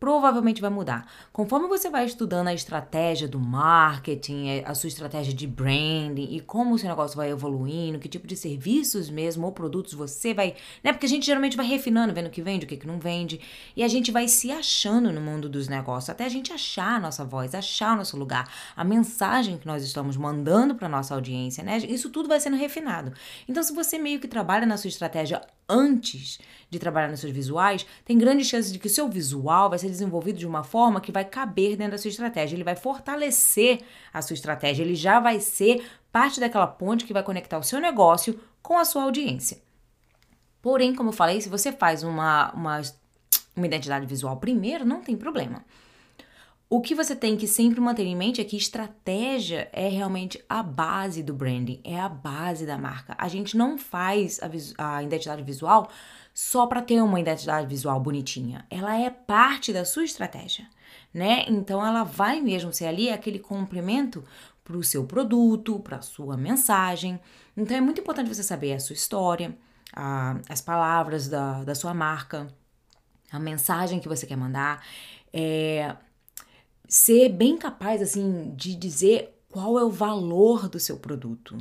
provavelmente 0.02 0.60
vai 0.60 0.72
mudar. 0.72 1.08
Conforme 1.32 1.68
você 1.68 1.88
vai 1.88 2.04
estudando 2.06 2.48
a 2.48 2.54
estratégia 2.56 3.28
do 3.28 3.40
marketing, 3.40 4.48
é, 4.48 4.64
a 4.66 4.74
sua 4.74 4.88
estratégia 4.88 5.32
de 5.32 5.46
branding 5.46 6.28
e 6.32 6.40
como 6.40 6.74
o 6.74 6.80
seu 6.80 6.90
negócio 6.90 7.16
vai 7.16 7.30
evoluindo, 7.30 8.00
que 8.00 8.10
tipo 8.10 8.26
de 8.26 8.36
serviços 8.36 9.12
mesmo 9.12 9.46
ou 9.46 9.52
produtos 9.52 9.94
você 9.94 10.34
vai, 10.34 10.56
né? 10.84 10.92
Porque 10.92 11.06
a 11.06 11.10
gente 11.10 11.24
geralmente 11.24 11.56
vai 11.56 11.68
refinando, 11.68 12.16
vendo 12.16 12.26
o 12.26 12.30
que 12.32 12.42
vende, 12.42 12.66
o 12.66 12.68
que, 12.68 12.88
não 12.88 12.98
vende, 12.98 13.40
e 13.76 13.84
a 13.84 13.88
gente 13.88 14.12
vai 14.12 14.28
se 14.28 14.52
achando 14.52 15.14
no 15.14 15.22
mundo 15.22 15.48
dos 15.48 15.68
negócios, 15.68 16.10
até 16.10 16.26
a 16.26 16.30
gente 16.30 16.52
achar 16.52 16.96
a 16.96 17.00
nossa 17.00 17.24
voz, 17.24 17.54
achar 17.54 17.94
o 17.94 17.98
nosso 17.98 18.18
lugar, 18.18 18.52
a 18.76 18.84
mensagem 18.84 19.56
que 19.56 19.68
nós 19.68 19.84
estamos 19.84 20.18
mandando 20.18 20.74
para 20.74 20.90
nossa 20.90 21.14
audiência, 21.14 21.64
né? 21.64 21.78
Isso 21.78 22.10
tudo 22.10 22.28
vai 22.28 22.40
sendo 22.40 22.58
refinado. 22.58 23.14
Então, 23.48 23.62
se 23.62 23.72
você 23.72 24.00
meio 24.00 24.20
que 24.20 24.28
trabalha 24.28 24.66
na 24.66 24.78
sua 24.78 24.88
estratégia 24.88 25.44
antes 25.68 26.40
de 26.70 26.80
trabalhar 26.80 27.10
nos 27.10 27.20
seus 27.20 27.32
visuais, 27.32 27.86
tem 28.06 28.18
grandes 28.18 28.48
chances 28.48 28.72
de 28.72 28.80
que 28.80 28.88
o 28.88 28.90
seu 28.90 29.10
visual 29.10 29.70
vai 29.70 29.80
ser 29.80 29.88
desenvolvido 29.88 30.40
de 30.40 30.48
uma 30.48 30.64
forma 30.64 31.02
que 31.02 31.12
vai 31.12 31.26
caber 31.26 31.76
dentro 31.76 31.92
da 31.92 31.98
sua 31.98 32.10
estratégia. 32.10 32.56
Ele 32.56 32.64
vai 32.64 32.76
fortalecer 32.76 33.82
a 34.14 34.22
sua 34.22 34.34
estratégia, 34.34 34.84
ele 34.84 34.96
já 34.96 35.20
vai 35.20 35.40
ser 35.40 35.84
parte 36.12 36.40
daquela 36.40 36.68
ponte 36.68 37.06
que 37.06 37.14
vai 37.14 37.24
conectar 37.24 37.58
o 37.58 37.64
seu 37.64 37.80
negócio 37.80 38.40
com 38.62 38.78
a 38.78 38.86
sua 38.86 39.04
audiência. 39.04 39.62
Porém, 40.62 40.94
como 40.94 41.10
eu 41.10 41.14
falei, 41.14 41.42
se 41.42 41.50
você 41.50 41.72
faz 41.72 42.04
uma, 42.04 42.52
uma, 42.54 42.82
uma 43.56 43.66
identidade 43.66 44.06
visual 44.06 44.38
primeiro, 44.38 44.86
não 44.86 45.02
tem 45.02 45.18
problema. 45.18 45.66
O 46.74 46.80
que 46.80 46.96
você 46.96 47.14
tem 47.14 47.36
que 47.36 47.48
sempre 47.48 47.82
manter 47.82 48.06
em 48.06 48.16
mente 48.16 48.40
é 48.40 48.46
que 48.46 48.56
estratégia 48.56 49.68
é 49.74 49.90
realmente 49.90 50.42
a 50.48 50.64
base 50.64 51.22
do 51.22 51.34
branding, 51.34 51.82
é 51.84 52.00
a 52.00 52.08
base 52.08 52.66
da 52.66 52.78
marca. 52.78 53.14
A 53.18 53.28
gente 53.28 53.58
não 53.58 53.78
faz 53.78 54.40
a, 54.42 54.96
a 54.96 55.04
identidade 55.04 55.44
visual 55.44 55.90
só 56.34 56.66
para 56.66 56.82
ter 56.82 57.02
uma 57.02 57.20
identidade 57.20 57.68
visual 57.68 58.00
bonitinha. 58.00 58.66
Ela 58.70 58.98
é 58.98 59.10
parte 59.10 59.74
da 59.74 59.84
sua 59.84 60.06
estratégia, 60.06 60.66
né? 61.14 61.44
Então 61.50 61.86
ela 61.86 62.06
vai 62.06 62.40
mesmo 62.40 62.72
ser 62.72 62.86
ali 62.86 63.10
aquele 63.10 63.38
complemento 63.38 64.24
para 64.64 64.78
o 64.78 64.82
seu 64.82 65.04
produto, 65.04 65.78
para 65.82 65.98
a 65.98 66.02
sua 66.02 66.38
mensagem. 66.38 67.20
Então 67.58 67.76
é 67.76 67.82
muito 67.82 68.00
importante 68.00 68.34
você 68.34 68.44
saber 68.44 68.72
a 68.72 68.80
sua 68.80 68.94
história, 68.94 69.54
a, 69.94 70.40
as 70.48 70.62
palavras 70.62 71.28
da, 71.28 71.66
da 71.66 71.76
sua 71.76 71.94
marca, 71.94 72.48
a 73.30 73.40
mensagem 73.42 74.00
que 74.00 74.08
você 74.08 74.26
quer 74.26 74.38
mandar. 74.38 74.82
É, 75.34 75.98
ser 76.92 77.30
bem 77.30 77.56
capaz 77.58 78.02
assim 78.02 78.54
de 78.54 78.76
dizer 78.76 79.42
qual 79.50 79.80
é 79.80 79.84
o 79.84 79.90
valor 79.90 80.68
do 80.68 80.78
seu 80.78 80.98
produto. 80.98 81.58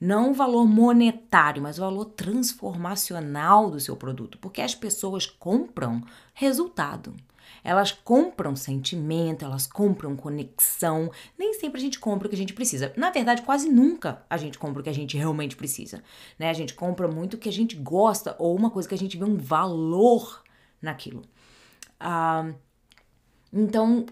Não 0.00 0.32
o 0.32 0.34
valor 0.34 0.66
monetário, 0.66 1.62
mas 1.62 1.78
o 1.78 1.82
valor 1.82 2.06
transformacional 2.06 3.70
do 3.70 3.78
seu 3.78 3.94
produto, 3.94 4.38
porque 4.38 4.60
as 4.60 4.74
pessoas 4.74 5.24
compram 5.24 6.02
resultado. 6.34 7.14
Elas 7.62 7.92
compram 7.92 8.56
sentimento, 8.56 9.44
elas 9.44 9.68
compram 9.68 10.16
conexão. 10.16 11.12
Nem 11.38 11.54
sempre 11.54 11.78
a 11.78 11.80
gente 11.80 12.00
compra 12.00 12.26
o 12.26 12.28
que 12.28 12.34
a 12.34 12.38
gente 12.38 12.52
precisa. 12.52 12.92
Na 12.96 13.10
verdade, 13.10 13.42
quase 13.42 13.68
nunca 13.68 14.24
a 14.28 14.36
gente 14.36 14.58
compra 14.58 14.80
o 14.80 14.82
que 14.82 14.90
a 14.90 14.94
gente 14.94 15.16
realmente 15.16 15.54
precisa. 15.54 16.02
Né? 16.36 16.50
A 16.50 16.54
gente 16.54 16.74
compra 16.74 17.06
muito 17.06 17.34
o 17.34 17.38
que 17.38 17.48
a 17.48 17.52
gente 17.52 17.76
gosta 17.76 18.34
ou 18.36 18.56
uma 18.56 18.68
coisa 18.68 18.88
que 18.88 18.96
a 18.96 18.98
gente 18.98 19.16
vê 19.16 19.24
um 19.24 19.36
valor 19.36 20.42
naquilo. 20.80 21.22
Ah, 22.00 22.52
então, 23.52 24.06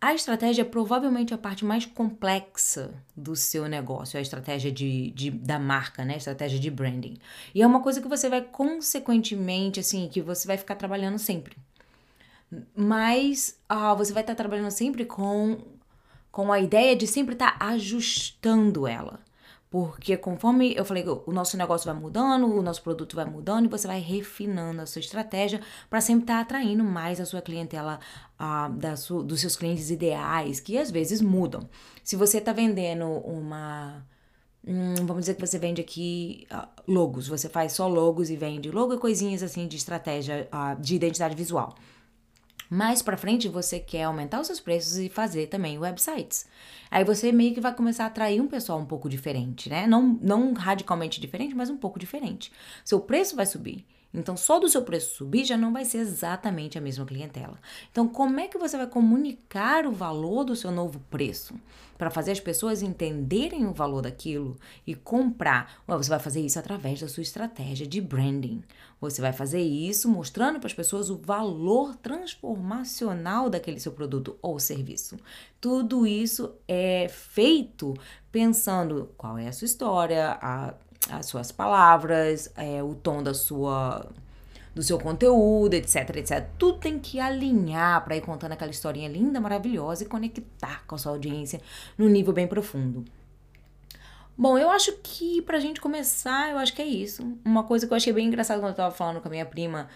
a 0.00 0.14
estratégia 0.14 0.62
é 0.62 0.64
provavelmente 0.64 1.32
a 1.32 1.38
parte 1.38 1.64
mais 1.64 1.86
complexa 1.86 2.94
do 3.16 3.34
seu 3.34 3.66
negócio, 3.66 4.18
a 4.18 4.22
estratégia 4.22 4.70
de, 4.70 5.10
de, 5.12 5.30
da 5.30 5.58
marca, 5.58 6.04
né? 6.04 6.14
A 6.14 6.18
estratégia 6.18 6.58
de 6.58 6.70
branding. 6.70 7.16
E 7.54 7.62
é 7.62 7.66
uma 7.66 7.80
coisa 7.80 8.00
que 8.00 8.08
você 8.08 8.28
vai 8.28 8.42
consequentemente, 8.42 9.80
assim, 9.80 10.08
que 10.08 10.20
você 10.20 10.46
vai 10.46 10.58
ficar 10.58 10.74
trabalhando 10.74 11.18
sempre. 11.18 11.56
Mas 12.76 13.58
uh, 13.72 13.96
você 13.96 14.12
vai 14.12 14.22
estar 14.22 14.34
trabalhando 14.34 14.70
sempre 14.70 15.04
com, 15.04 15.58
com 16.30 16.52
a 16.52 16.60
ideia 16.60 16.94
de 16.94 17.06
sempre 17.06 17.34
estar 17.34 17.56
ajustando 17.58 18.86
ela. 18.86 19.20
Porque 19.68 20.16
conforme 20.16 20.74
eu 20.76 20.84
falei, 20.84 21.04
o 21.08 21.32
nosso 21.32 21.56
negócio 21.56 21.90
vai 21.90 22.00
mudando, 22.00 22.46
o 22.46 22.62
nosso 22.62 22.82
produto 22.82 23.16
vai 23.16 23.24
mudando 23.24 23.66
e 23.66 23.68
você 23.68 23.86
vai 23.86 24.00
refinando 24.00 24.80
a 24.80 24.86
sua 24.86 25.00
estratégia 25.00 25.60
para 25.90 26.00
sempre 26.00 26.22
estar 26.22 26.36
tá 26.36 26.40
atraindo 26.40 26.84
mais 26.84 27.20
a 27.20 27.26
sua 27.26 27.42
clientela, 27.42 27.98
a, 28.38 28.68
da 28.68 28.96
sua, 28.96 29.24
dos 29.24 29.40
seus 29.40 29.56
clientes 29.56 29.90
ideais, 29.90 30.60
que 30.60 30.78
às 30.78 30.90
vezes 30.90 31.20
mudam. 31.20 31.68
Se 32.04 32.14
você 32.14 32.38
está 32.38 32.52
vendendo 32.52 33.06
uma. 33.06 34.06
Hum, 34.64 34.94
vamos 35.04 35.22
dizer 35.22 35.34
que 35.34 35.44
você 35.44 35.58
vende 35.58 35.80
aqui 35.80 36.46
uh, 36.52 36.66
logos, 36.86 37.28
você 37.28 37.48
faz 37.48 37.72
só 37.72 37.86
logos 37.86 38.30
e 38.30 38.36
vende 38.36 38.70
logo 38.70 38.94
e 38.94 38.98
coisinhas 38.98 39.42
assim 39.42 39.66
de 39.68 39.76
estratégia 39.76 40.48
uh, 40.52 40.80
de 40.80 40.94
identidade 40.94 41.34
visual. 41.34 41.74
Mais 42.68 43.02
para 43.02 43.16
frente 43.16 43.48
você 43.48 43.78
quer 43.78 44.04
aumentar 44.04 44.40
os 44.40 44.46
seus 44.46 44.60
preços 44.60 44.98
e 44.98 45.08
fazer 45.08 45.46
também 45.46 45.78
websites. 45.78 46.46
Aí 46.90 47.04
você 47.04 47.32
meio 47.32 47.54
que 47.54 47.60
vai 47.60 47.74
começar 47.74 48.04
a 48.04 48.06
atrair 48.08 48.40
um 48.40 48.48
pessoal 48.48 48.78
um 48.78 48.86
pouco 48.86 49.08
diferente, 49.08 49.68
né? 49.68 49.86
Não, 49.86 50.18
não 50.20 50.52
radicalmente 50.52 51.20
diferente, 51.20 51.54
mas 51.54 51.70
um 51.70 51.76
pouco 51.76 51.98
diferente. 51.98 52.52
Seu 52.84 53.00
preço 53.00 53.36
vai 53.36 53.46
subir. 53.46 53.84
Então, 54.12 54.36
só 54.36 54.58
do 54.58 54.68
seu 54.68 54.82
preço 54.82 55.14
subir 55.14 55.44
já 55.44 55.56
não 55.56 55.72
vai 55.72 55.84
ser 55.84 55.98
exatamente 55.98 56.78
a 56.78 56.80
mesma 56.80 57.04
clientela. 57.04 57.60
Então, 57.90 58.08
como 58.08 58.40
é 58.40 58.48
que 58.48 58.56
você 58.56 58.76
vai 58.76 58.86
comunicar 58.86 59.86
o 59.86 59.92
valor 59.92 60.44
do 60.44 60.56
seu 60.56 60.70
novo 60.70 61.00
preço? 61.10 61.54
Para 61.98 62.10
fazer 62.10 62.32
as 62.32 62.40
pessoas 62.40 62.82
entenderem 62.82 63.66
o 63.66 63.72
valor 63.72 64.02
daquilo 64.02 64.56
e 64.86 64.94
comprar. 64.94 65.82
Você 65.86 66.08
vai 66.08 66.18
fazer 66.18 66.40
isso 66.40 66.58
através 66.58 67.00
da 67.00 67.08
sua 67.08 67.22
estratégia 67.22 67.86
de 67.86 68.00
branding. 68.00 68.62
Você 69.00 69.20
vai 69.20 69.32
fazer 69.32 69.60
isso 69.60 70.08
mostrando 70.08 70.58
para 70.58 70.66
as 70.66 70.74
pessoas 70.74 71.10
o 71.10 71.16
valor 71.16 71.94
transformacional 71.96 73.50
daquele 73.50 73.80
seu 73.80 73.92
produto 73.92 74.38
ou 74.40 74.58
serviço. 74.58 75.16
Tudo 75.60 76.06
isso 76.06 76.54
é 76.66 77.08
feito 77.08 77.94
pensando 78.32 79.10
qual 79.16 79.36
é 79.36 79.48
a 79.48 79.52
sua 79.52 79.66
história, 79.66 80.38
a 80.40 80.74
as 81.10 81.26
suas 81.26 81.52
palavras, 81.52 82.50
é, 82.56 82.82
o 82.82 82.94
tom 82.94 83.22
da 83.22 83.34
sua 83.34 84.06
do 84.74 84.82
seu 84.82 84.98
conteúdo, 84.98 85.72
etc, 85.72 86.16
etc. 86.16 86.46
Tudo 86.58 86.78
tem 86.78 86.98
que 86.98 87.18
alinhar 87.18 88.04
para 88.04 88.14
ir 88.14 88.20
contando 88.20 88.52
aquela 88.52 88.70
historinha 88.70 89.08
linda, 89.08 89.40
maravilhosa 89.40 90.04
e 90.04 90.06
conectar 90.06 90.84
com 90.86 90.94
a 90.94 90.98
sua 90.98 91.12
audiência 91.12 91.62
no 91.96 92.06
nível 92.10 92.34
bem 92.34 92.46
profundo. 92.46 93.02
Bom, 94.36 94.58
eu 94.58 94.68
acho 94.68 94.92
que 95.02 95.40
pra 95.40 95.58
gente 95.58 95.80
começar, 95.80 96.50
eu 96.50 96.58
acho 96.58 96.74
que 96.74 96.82
é 96.82 96.86
isso. 96.86 97.38
Uma 97.42 97.64
coisa 97.64 97.86
que 97.86 97.92
eu 97.94 97.96
achei 97.96 98.12
bem 98.12 98.26
engraçada 98.26 98.60
quando 98.60 98.72
eu 98.72 98.76
tava 98.76 98.94
falando 98.94 99.18
com 99.22 99.28
a 99.28 99.30
minha 99.30 99.46
prima 99.46 99.88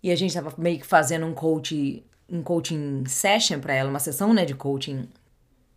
e 0.00 0.12
a 0.12 0.16
gente 0.16 0.32
tava 0.32 0.54
meio 0.56 0.78
que 0.78 0.86
fazendo 0.86 1.26
um 1.26 1.34
coaching, 1.34 2.04
um 2.28 2.40
coaching 2.40 3.04
session 3.06 3.58
para 3.58 3.74
ela, 3.74 3.90
uma 3.90 3.98
sessão, 3.98 4.32
né, 4.32 4.44
de 4.44 4.54
coaching 4.54 5.08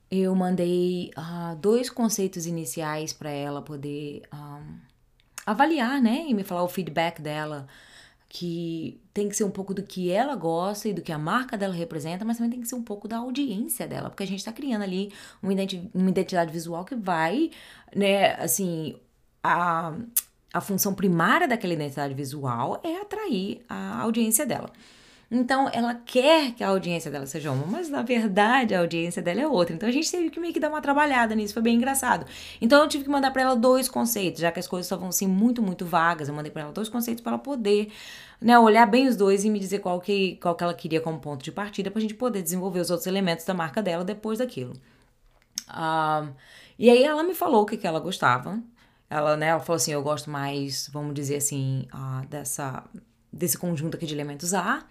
eu 0.10 0.34
mandei 0.36 1.12
uh, 1.18 1.56
dois 1.58 1.90
conceitos 1.90 2.46
iniciais 2.46 3.12
para 3.14 3.30
ela 3.30 3.62
poder 3.62 4.24
um, 4.34 4.78
avaliar, 5.46 6.02
né? 6.02 6.26
E 6.28 6.34
me 6.34 6.44
falar 6.44 6.64
o 6.64 6.70
feedback 6.70 7.22
dela 7.22 7.68
que 8.30 9.00
tem 9.14 9.30
que 9.30 9.36
ser 9.36 9.44
um 9.46 9.52
pouco 9.52 9.74
do 9.74 9.82
que 9.82 10.12
ela 10.12 10.36
gosta 10.36 10.90
e 10.90 10.94
do 10.94 11.02
que 11.02 11.12
a 11.12 11.18
marca 11.18 11.58
dela 11.58 11.74
representa, 11.74 12.26
mas 12.26 12.38
também 12.38 12.52
tem 12.52 12.62
que 12.62 12.68
ser 12.68 12.76
um 12.76 12.84
pouco 12.84 13.08
da 13.08 13.18
audiência 13.18 13.88
dela, 13.88 14.10
porque 14.10 14.24
a 14.24 14.28
gente 14.28 14.40
está 14.40 14.52
criando 14.52 14.84
ali 14.84 15.14
uma 15.42 15.54
identidade 16.10 16.52
visual 16.52 16.84
que 16.84 16.96
vai, 16.96 17.52
né, 17.96 18.34
assim, 18.36 18.98
a, 19.42 19.94
a 20.54 20.62
função 20.62 20.94
primária 20.94 21.48
daquela 21.48 21.74
identidade 21.74 22.14
visual 22.14 22.82
é 22.84 23.02
atrair 23.02 23.64
a 23.70 24.02
audiência 24.02 24.46
dela. 24.46 24.72
Então, 25.30 25.70
ela 25.74 25.94
quer 25.94 26.54
que 26.54 26.64
a 26.64 26.70
audiência 26.70 27.12
dela 27.12 27.26
seja 27.26 27.52
uma, 27.52 27.66
mas 27.68 27.90
na 27.90 28.02
verdade 28.02 28.74
a 28.74 28.80
audiência 28.80 29.22
dela 29.22 29.42
é 29.42 29.48
outra. 29.48 29.76
Então, 29.76 29.88
a 29.88 29.92
gente 29.92 30.10
teve 30.10 30.30
que 30.30 30.40
meio 30.40 30.54
que 30.54 30.60
dar 30.60 30.70
uma 30.70 30.82
trabalhada 30.82 31.36
nisso, 31.36 31.54
foi 31.54 31.62
bem 31.62 31.76
engraçado. 31.76 32.26
Então, 32.62 32.82
eu 32.82 32.88
tive 32.88 33.04
que 33.04 33.10
mandar 33.10 33.32
para 33.32 33.42
ela 33.42 33.56
dois 33.56 33.90
conceitos, 33.90 34.40
já 34.40 34.52
que 34.52 34.60
as 34.60 34.68
coisas 34.68 34.86
estavam 34.86 35.10
assim 35.10 35.28
muito, 35.28 35.62
muito 35.62 35.86
vagas. 35.86 36.30
Eu 36.30 36.34
mandei 36.34 36.52
para 36.52 36.62
ela 36.64 36.72
dois 36.72 36.88
conceitos 36.88 37.22
para 37.22 37.34
ela 37.34 37.40
poder, 37.40 37.92
né, 38.40 38.58
olhar 38.58 38.86
bem 38.86 39.08
os 39.08 39.18
dois 39.18 39.44
e 39.44 39.50
me 39.50 39.60
dizer 39.60 39.80
qual 39.80 40.00
que, 40.00 40.38
qual 40.38 40.56
que 40.56 40.64
ela 40.64 40.74
queria 40.74 41.02
como 41.02 41.20
ponto 41.20 41.44
de 41.44 41.52
partida 41.52 41.92
para 41.92 42.00
a 42.00 42.02
gente 42.02 42.14
poder 42.16 42.42
desenvolver 42.42 42.80
os 42.80 42.90
outros 42.90 43.08
elementos 43.08 43.44
da 43.46 43.54
marca 43.54 43.82
dela 43.82 44.06
depois 44.06 44.40
daquilo. 44.40 44.74
Um, 45.70 46.34
e 46.80 46.90
aí 46.90 47.04
ela 47.04 47.24
me 47.24 47.34
falou 47.34 47.64
o 47.64 47.66
que, 47.66 47.76
que 47.76 47.88
ela 47.88 48.00
gostava. 48.00 48.62
Ela, 49.10 49.36
né, 49.38 49.48
ela 49.48 49.60
falou 49.60 49.78
assim, 49.78 49.92
eu 49.92 50.02
gosto 50.04 50.30
mais, 50.30 50.90
vamos 50.92 51.14
dizer 51.14 51.38
assim, 51.38 51.88
uh, 51.94 52.26
dessa 52.28 52.84
desse 53.32 53.58
conjunto 53.58 53.96
aqui 53.96 54.06
de 54.06 54.14
elementos 54.14 54.54
A, 54.54 54.86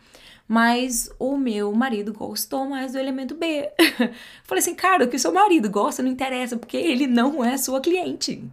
mas 0.49 1.11
o 1.19 1.37
meu 1.37 1.73
marido 1.73 2.13
gostou 2.13 2.67
mais 2.67 2.93
do 2.93 2.99
elemento 2.99 3.35
B. 3.35 3.69
Falei 4.45 4.63
assim, 4.63 4.75
cara, 4.75 5.05
o 5.05 5.09
que 5.09 5.17
o 5.17 5.21
seu 5.21 5.33
marido 5.33 5.69
gosta 5.69 6.03
não 6.03 6.11
interessa, 6.11 6.57
porque 6.57 6.77
ele 6.77 7.07
não 7.07 7.45
é 7.45 7.57
sua 7.57 7.81
cliente. 7.81 8.45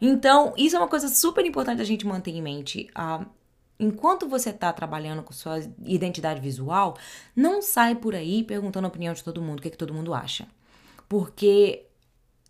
Então, 0.00 0.52
isso 0.56 0.76
é 0.76 0.78
uma 0.78 0.88
coisa 0.88 1.08
super 1.08 1.44
importante 1.44 1.80
a 1.80 1.84
gente 1.84 2.06
manter 2.06 2.30
em 2.30 2.42
mente. 2.42 2.88
Uh, 2.96 3.26
enquanto 3.78 4.28
você 4.28 4.50
está 4.50 4.72
trabalhando 4.72 5.22
com 5.22 5.32
sua 5.32 5.58
identidade 5.84 6.40
visual, 6.40 6.96
não 7.34 7.60
sai 7.60 7.94
por 7.94 8.14
aí 8.14 8.44
perguntando 8.44 8.86
a 8.86 8.88
opinião 8.88 9.14
de 9.14 9.24
todo 9.24 9.42
mundo, 9.42 9.58
o 9.58 9.62
que, 9.62 9.68
é 9.68 9.70
que 9.70 9.78
todo 9.78 9.94
mundo 9.94 10.14
acha. 10.14 10.46
Porque 11.08 11.85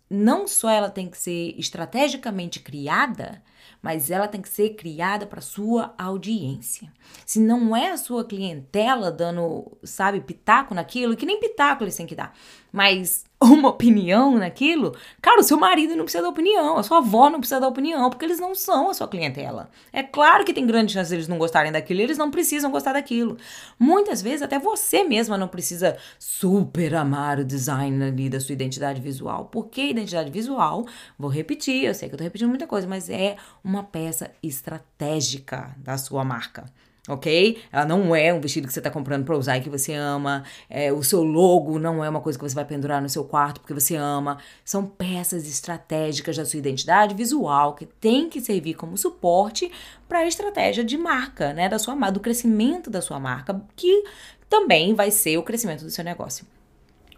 não 0.09 0.47
só 0.47 0.69
ela 0.69 0.89
tem 0.89 1.09
que 1.09 1.17
ser 1.17 1.53
estrategicamente 1.57 2.59
criada, 2.59 3.41
mas 3.81 4.09
ela 4.09 4.27
tem 4.27 4.41
que 4.41 4.49
ser 4.49 4.71
criada 4.75 5.25
para 5.25 5.41
sua 5.41 5.93
audiência. 5.97 6.91
Se 7.25 7.39
não 7.39 7.75
é 7.75 7.91
a 7.91 7.97
sua 7.97 8.25
clientela 8.25 9.11
dando, 9.11 9.77
sabe, 9.83 10.21
pitaco 10.21 10.73
naquilo, 10.73 11.15
que 11.15 11.25
nem 11.25 11.39
pitaco 11.39 11.83
eles 11.83 11.95
têm 11.95 12.07
que 12.07 12.15
dar, 12.15 12.33
mas 12.71 13.25
uma 13.39 13.69
opinião 13.69 14.35
naquilo, 14.37 14.95
cara, 15.21 15.39
o 15.39 15.43
seu 15.43 15.57
marido 15.57 15.95
não 15.95 16.03
precisa 16.03 16.23
da 16.23 16.29
opinião, 16.29 16.77
a 16.77 16.83
sua 16.83 16.97
avó 16.97 17.29
não 17.29 17.39
precisa 17.39 17.59
da 17.59 17.67
opinião, 17.67 18.09
porque 18.09 18.25
eles 18.25 18.39
não 18.39 18.55
são 18.55 18.89
a 18.89 18.93
sua 18.95 19.07
clientela. 19.07 19.69
É 19.93 20.01
claro 20.01 20.43
que 20.43 20.53
tem 20.53 20.65
grande 20.65 20.93
chance 20.93 21.09
deles 21.09 21.27
não 21.27 21.37
gostarem 21.37 21.71
daquilo, 21.71 22.01
eles 22.01 22.17
não 22.17 22.31
precisam 22.31 22.71
gostar 22.71 22.93
daquilo. 22.93 23.37
Muitas 23.77 24.21
vezes 24.21 24.41
até 24.41 24.57
você 24.57 25.03
mesma 25.03 25.37
não 25.37 25.47
precisa 25.47 25.97
super 26.17 26.95
amar 26.95 27.39
o 27.39 27.45
design 27.45 28.03
ali 28.03 28.27
da 28.27 28.39
sua 28.39 28.53
identidade 28.53 28.99
visual, 28.99 29.45
porque 29.45 29.81
identidade 29.81 30.31
visual, 30.31 30.85
vou 31.17 31.29
repetir, 31.29 31.85
eu 31.85 31.93
sei 31.93 32.09
que 32.09 32.15
eu 32.15 32.17
tô 32.17 32.23
repetindo 32.23 32.49
muita 32.49 32.65
coisa, 32.65 32.87
mas 32.87 33.07
é 33.07 33.35
uma 33.63 33.83
peça 33.83 34.31
estratégica 34.41 35.75
da 35.77 35.97
sua 35.97 36.23
marca 36.23 36.65
ok? 37.07 37.57
Ela 37.71 37.85
não 37.85 38.15
é 38.15 38.33
um 38.33 38.41
vestido 38.41 38.67
que 38.67 38.73
você 38.73 38.79
está 38.79 38.89
comprando 38.91 39.25
para 39.25 39.37
usar 39.37 39.57
e 39.57 39.61
que 39.61 39.69
você 39.69 39.93
ama. 39.93 40.43
É, 40.69 40.91
o 40.91 41.03
seu 41.03 41.23
logo 41.23 41.79
não 41.79 42.03
é 42.03 42.09
uma 42.09 42.21
coisa 42.21 42.37
que 42.37 42.47
você 42.47 42.55
vai 42.55 42.65
pendurar 42.65 43.01
no 43.01 43.09
seu 43.09 43.23
quarto 43.23 43.61
porque 43.61 43.73
você 43.73 43.95
ama. 43.95 44.37
São 44.65 44.85
peças 44.85 45.47
estratégicas 45.47 46.37
da 46.37 46.45
sua 46.45 46.59
identidade 46.59 47.15
visual 47.15 47.73
que 47.75 47.85
tem 47.85 48.29
que 48.29 48.41
servir 48.41 48.73
como 48.73 48.97
suporte 48.97 49.71
para 50.07 50.19
a 50.19 50.27
estratégia 50.27 50.83
de 50.83 50.97
marca, 50.97 51.53
né? 51.53 51.69
Da 51.69 51.79
sua 51.79 51.97
do 52.11 52.19
crescimento 52.19 52.89
da 52.89 53.01
sua 53.01 53.19
marca, 53.19 53.59
que 53.75 54.03
também 54.49 54.93
vai 54.93 55.11
ser 55.11 55.37
o 55.37 55.43
crescimento 55.43 55.83
do 55.83 55.89
seu 55.89 56.03
negócio. 56.03 56.45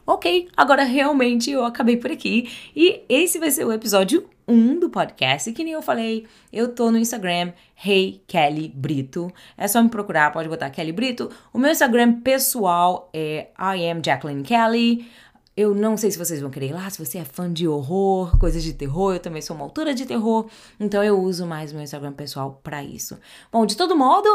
Ok, 0.05 0.48
agora 0.58 0.84
realmente 0.84 1.51
eu 1.51 1.63
acabei 1.63 1.96
por 1.96 2.10
aqui 2.10 2.50
e 2.75 3.03
esse 3.08 3.38
vai 3.38 3.51
ser 3.51 3.63
o 3.63 3.72
episódio 3.72 4.27
1 4.50 4.79
do 4.79 4.90
podcast. 4.90 5.50
E 5.50 5.53
que 5.53 5.64
nem 5.64 5.74
eu 5.74 5.81
falei, 5.81 6.27
eu 6.51 6.74
tô 6.74 6.92
no 6.92 6.98
Instagram, 6.98 7.53
Hey 7.85 8.24
Kelly 8.27 8.70
Brito. 8.75 9.31
É 9.55 9.68
só 9.68 9.81
me 9.81 9.90
procurar, 9.90 10.31
pode 10.31 10.50
botar 10.50 10.70
Kelly 10.70 10.92
Brito. 10.92 11.29
O 11.53 11.59
meu 11.59 11.72
Instagram 11.72 12.22
pessoal 12.22 13.09
é 13.14 13.50
I 13.57 13.90
am 13.90 14.01
Jacqueline 14.03 14.44
Kelly. 14.44 15.09
Eu 15.55 15.75
não 15.75 15.96
sei 15.96 16.09
se 16.09 16.18
vocês 16.18 16.42
vão 16.42 16.50
querer 16.50 16.70
ir 16.70 16.74
lá, 16.74 16.90
se 16.90 17.03
você 17.03 17.18
é 17.18 17.25
fã 17.25 17.51
de 17.51 17.68
horror, 17.68 18.38
coisas 18.40 18.64
de 18.64 18.74
terror, 18.74 19.14
eu 19.14 19.20
também 19.20 19.42
sou 19.42 19.55
uma 19.55 19.66
autora 19.66 19.94
de 19.94 20.05
terror, 20.05 20.50
então 20.79 21.03
eu 21.03 21.20
uso 21.20 21.46
mais 21.46 21.74
meu 21.74 21.81
Instagram 21.81 22.14
pessoal 22.14 22.62
para 22.64 22.81
isso. 22.81 23.20
Bom, 23.51 23.66
de 23.66 23.75
todo 23.75 23.94
modo, 23.94 24.29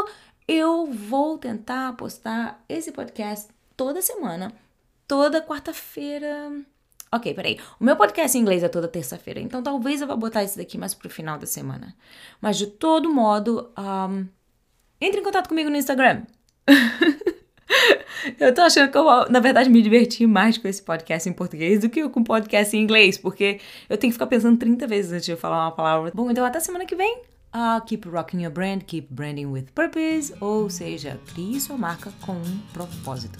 eu 0.47 0.85
vou 0.85 1.39
tentar 1.39 1.93
postar 1.93 2.63
esse 2.69 2.91
podcast 2.91 3.47
toda 3.75 4.03
semana 4.03 4.53
toda 5.07 5.41
quarta-feira. 5.41 6.65
Ok, 7.15 7.33
peraí. 7.33 7.57
O 7.79 7.83
meu 7.85 7.95
podcast 7.95 8.37
em 8.37 8.41
inglês 8.41 8.61
é 8.61 8.67
toda 8.67 8.89
terça-feira, 8.89 9.39
então 9.39 9.63
talvez 9.63 10.01
eu 10.01 10.07
vá 10.07 10.17
botar 10.17 10.43
isso 10.43 10.57
daqui 10.57 10.77
mais 10.77 10.93
pro 10.93 11.09
final 11.09 11.37
da 11.37 11.45
semana. 11.47 11.95
Mas 12.41 12.57
de 12.57 12.67
todo 12.67 13.09
modo, 13.09 13.71
um, 13.77 14.27
entre 14.99 15.21
em 15.21 15.23
contato 15.23 15.47
comigo 15.47 15.69
no 15.69 15.77
Instagram. 15.77 16.23
eu 18.37 18.53
tô 18.53 18.61
achando 18.63 18.91
que 18.91 18.97
eu, 18.97 19.29
na 19.29 19.39
verdade, 19.39 19.69
me 19.69 19.81
diverti 19.81 20.27
mais 20.27 20.57
com 20.57 20.67
esse 20.67 20.81
podcast 20.81 21.29
em 21.29 21.31
português 21.31 21.79
do 21.79 21.89
que 21.89 22.07
com 22.09 22.21
podcast 22.21 22.75
em 22.75 22.81
inglês, 22.81 23.17
porque 23.17 23.61
eu 23.87 23.97
tenho 23.97 24.11
que 24.11 24.15
ficar 24.15 24.27
pensando 24.27 24.57
30 24.57 24.85
vezes 24.85 25.13
antes 25.13 25.25
de 25.25 25.37
falar 25.37 25.63
uma 25.63 25.71
palavra. 25.71 26.11
Bom, 26.13 26.29
então 26.29 26.43
até 26.43 26.59
semana 26.59 26.85
que 26.85 26.97
vem. 26.97 27.21
Uh, 27.53 27.79
keep 27.85 28.05
rocking 28.09 28.43
your 28.43 28.51
brand, 28.51 28.81
keep 28.85 29.07
branding 29.09 29.45
with 29.45 29.67
purpose, 29.73 30.33
ou 30.41 30.69
seja, 30.69 31.17
crie 31.33 31.61
sua 31.61 31.77
marca 31.77 32.11
com 32.19 32.33
um 32.33 32.59
propósito. 32.73 33.39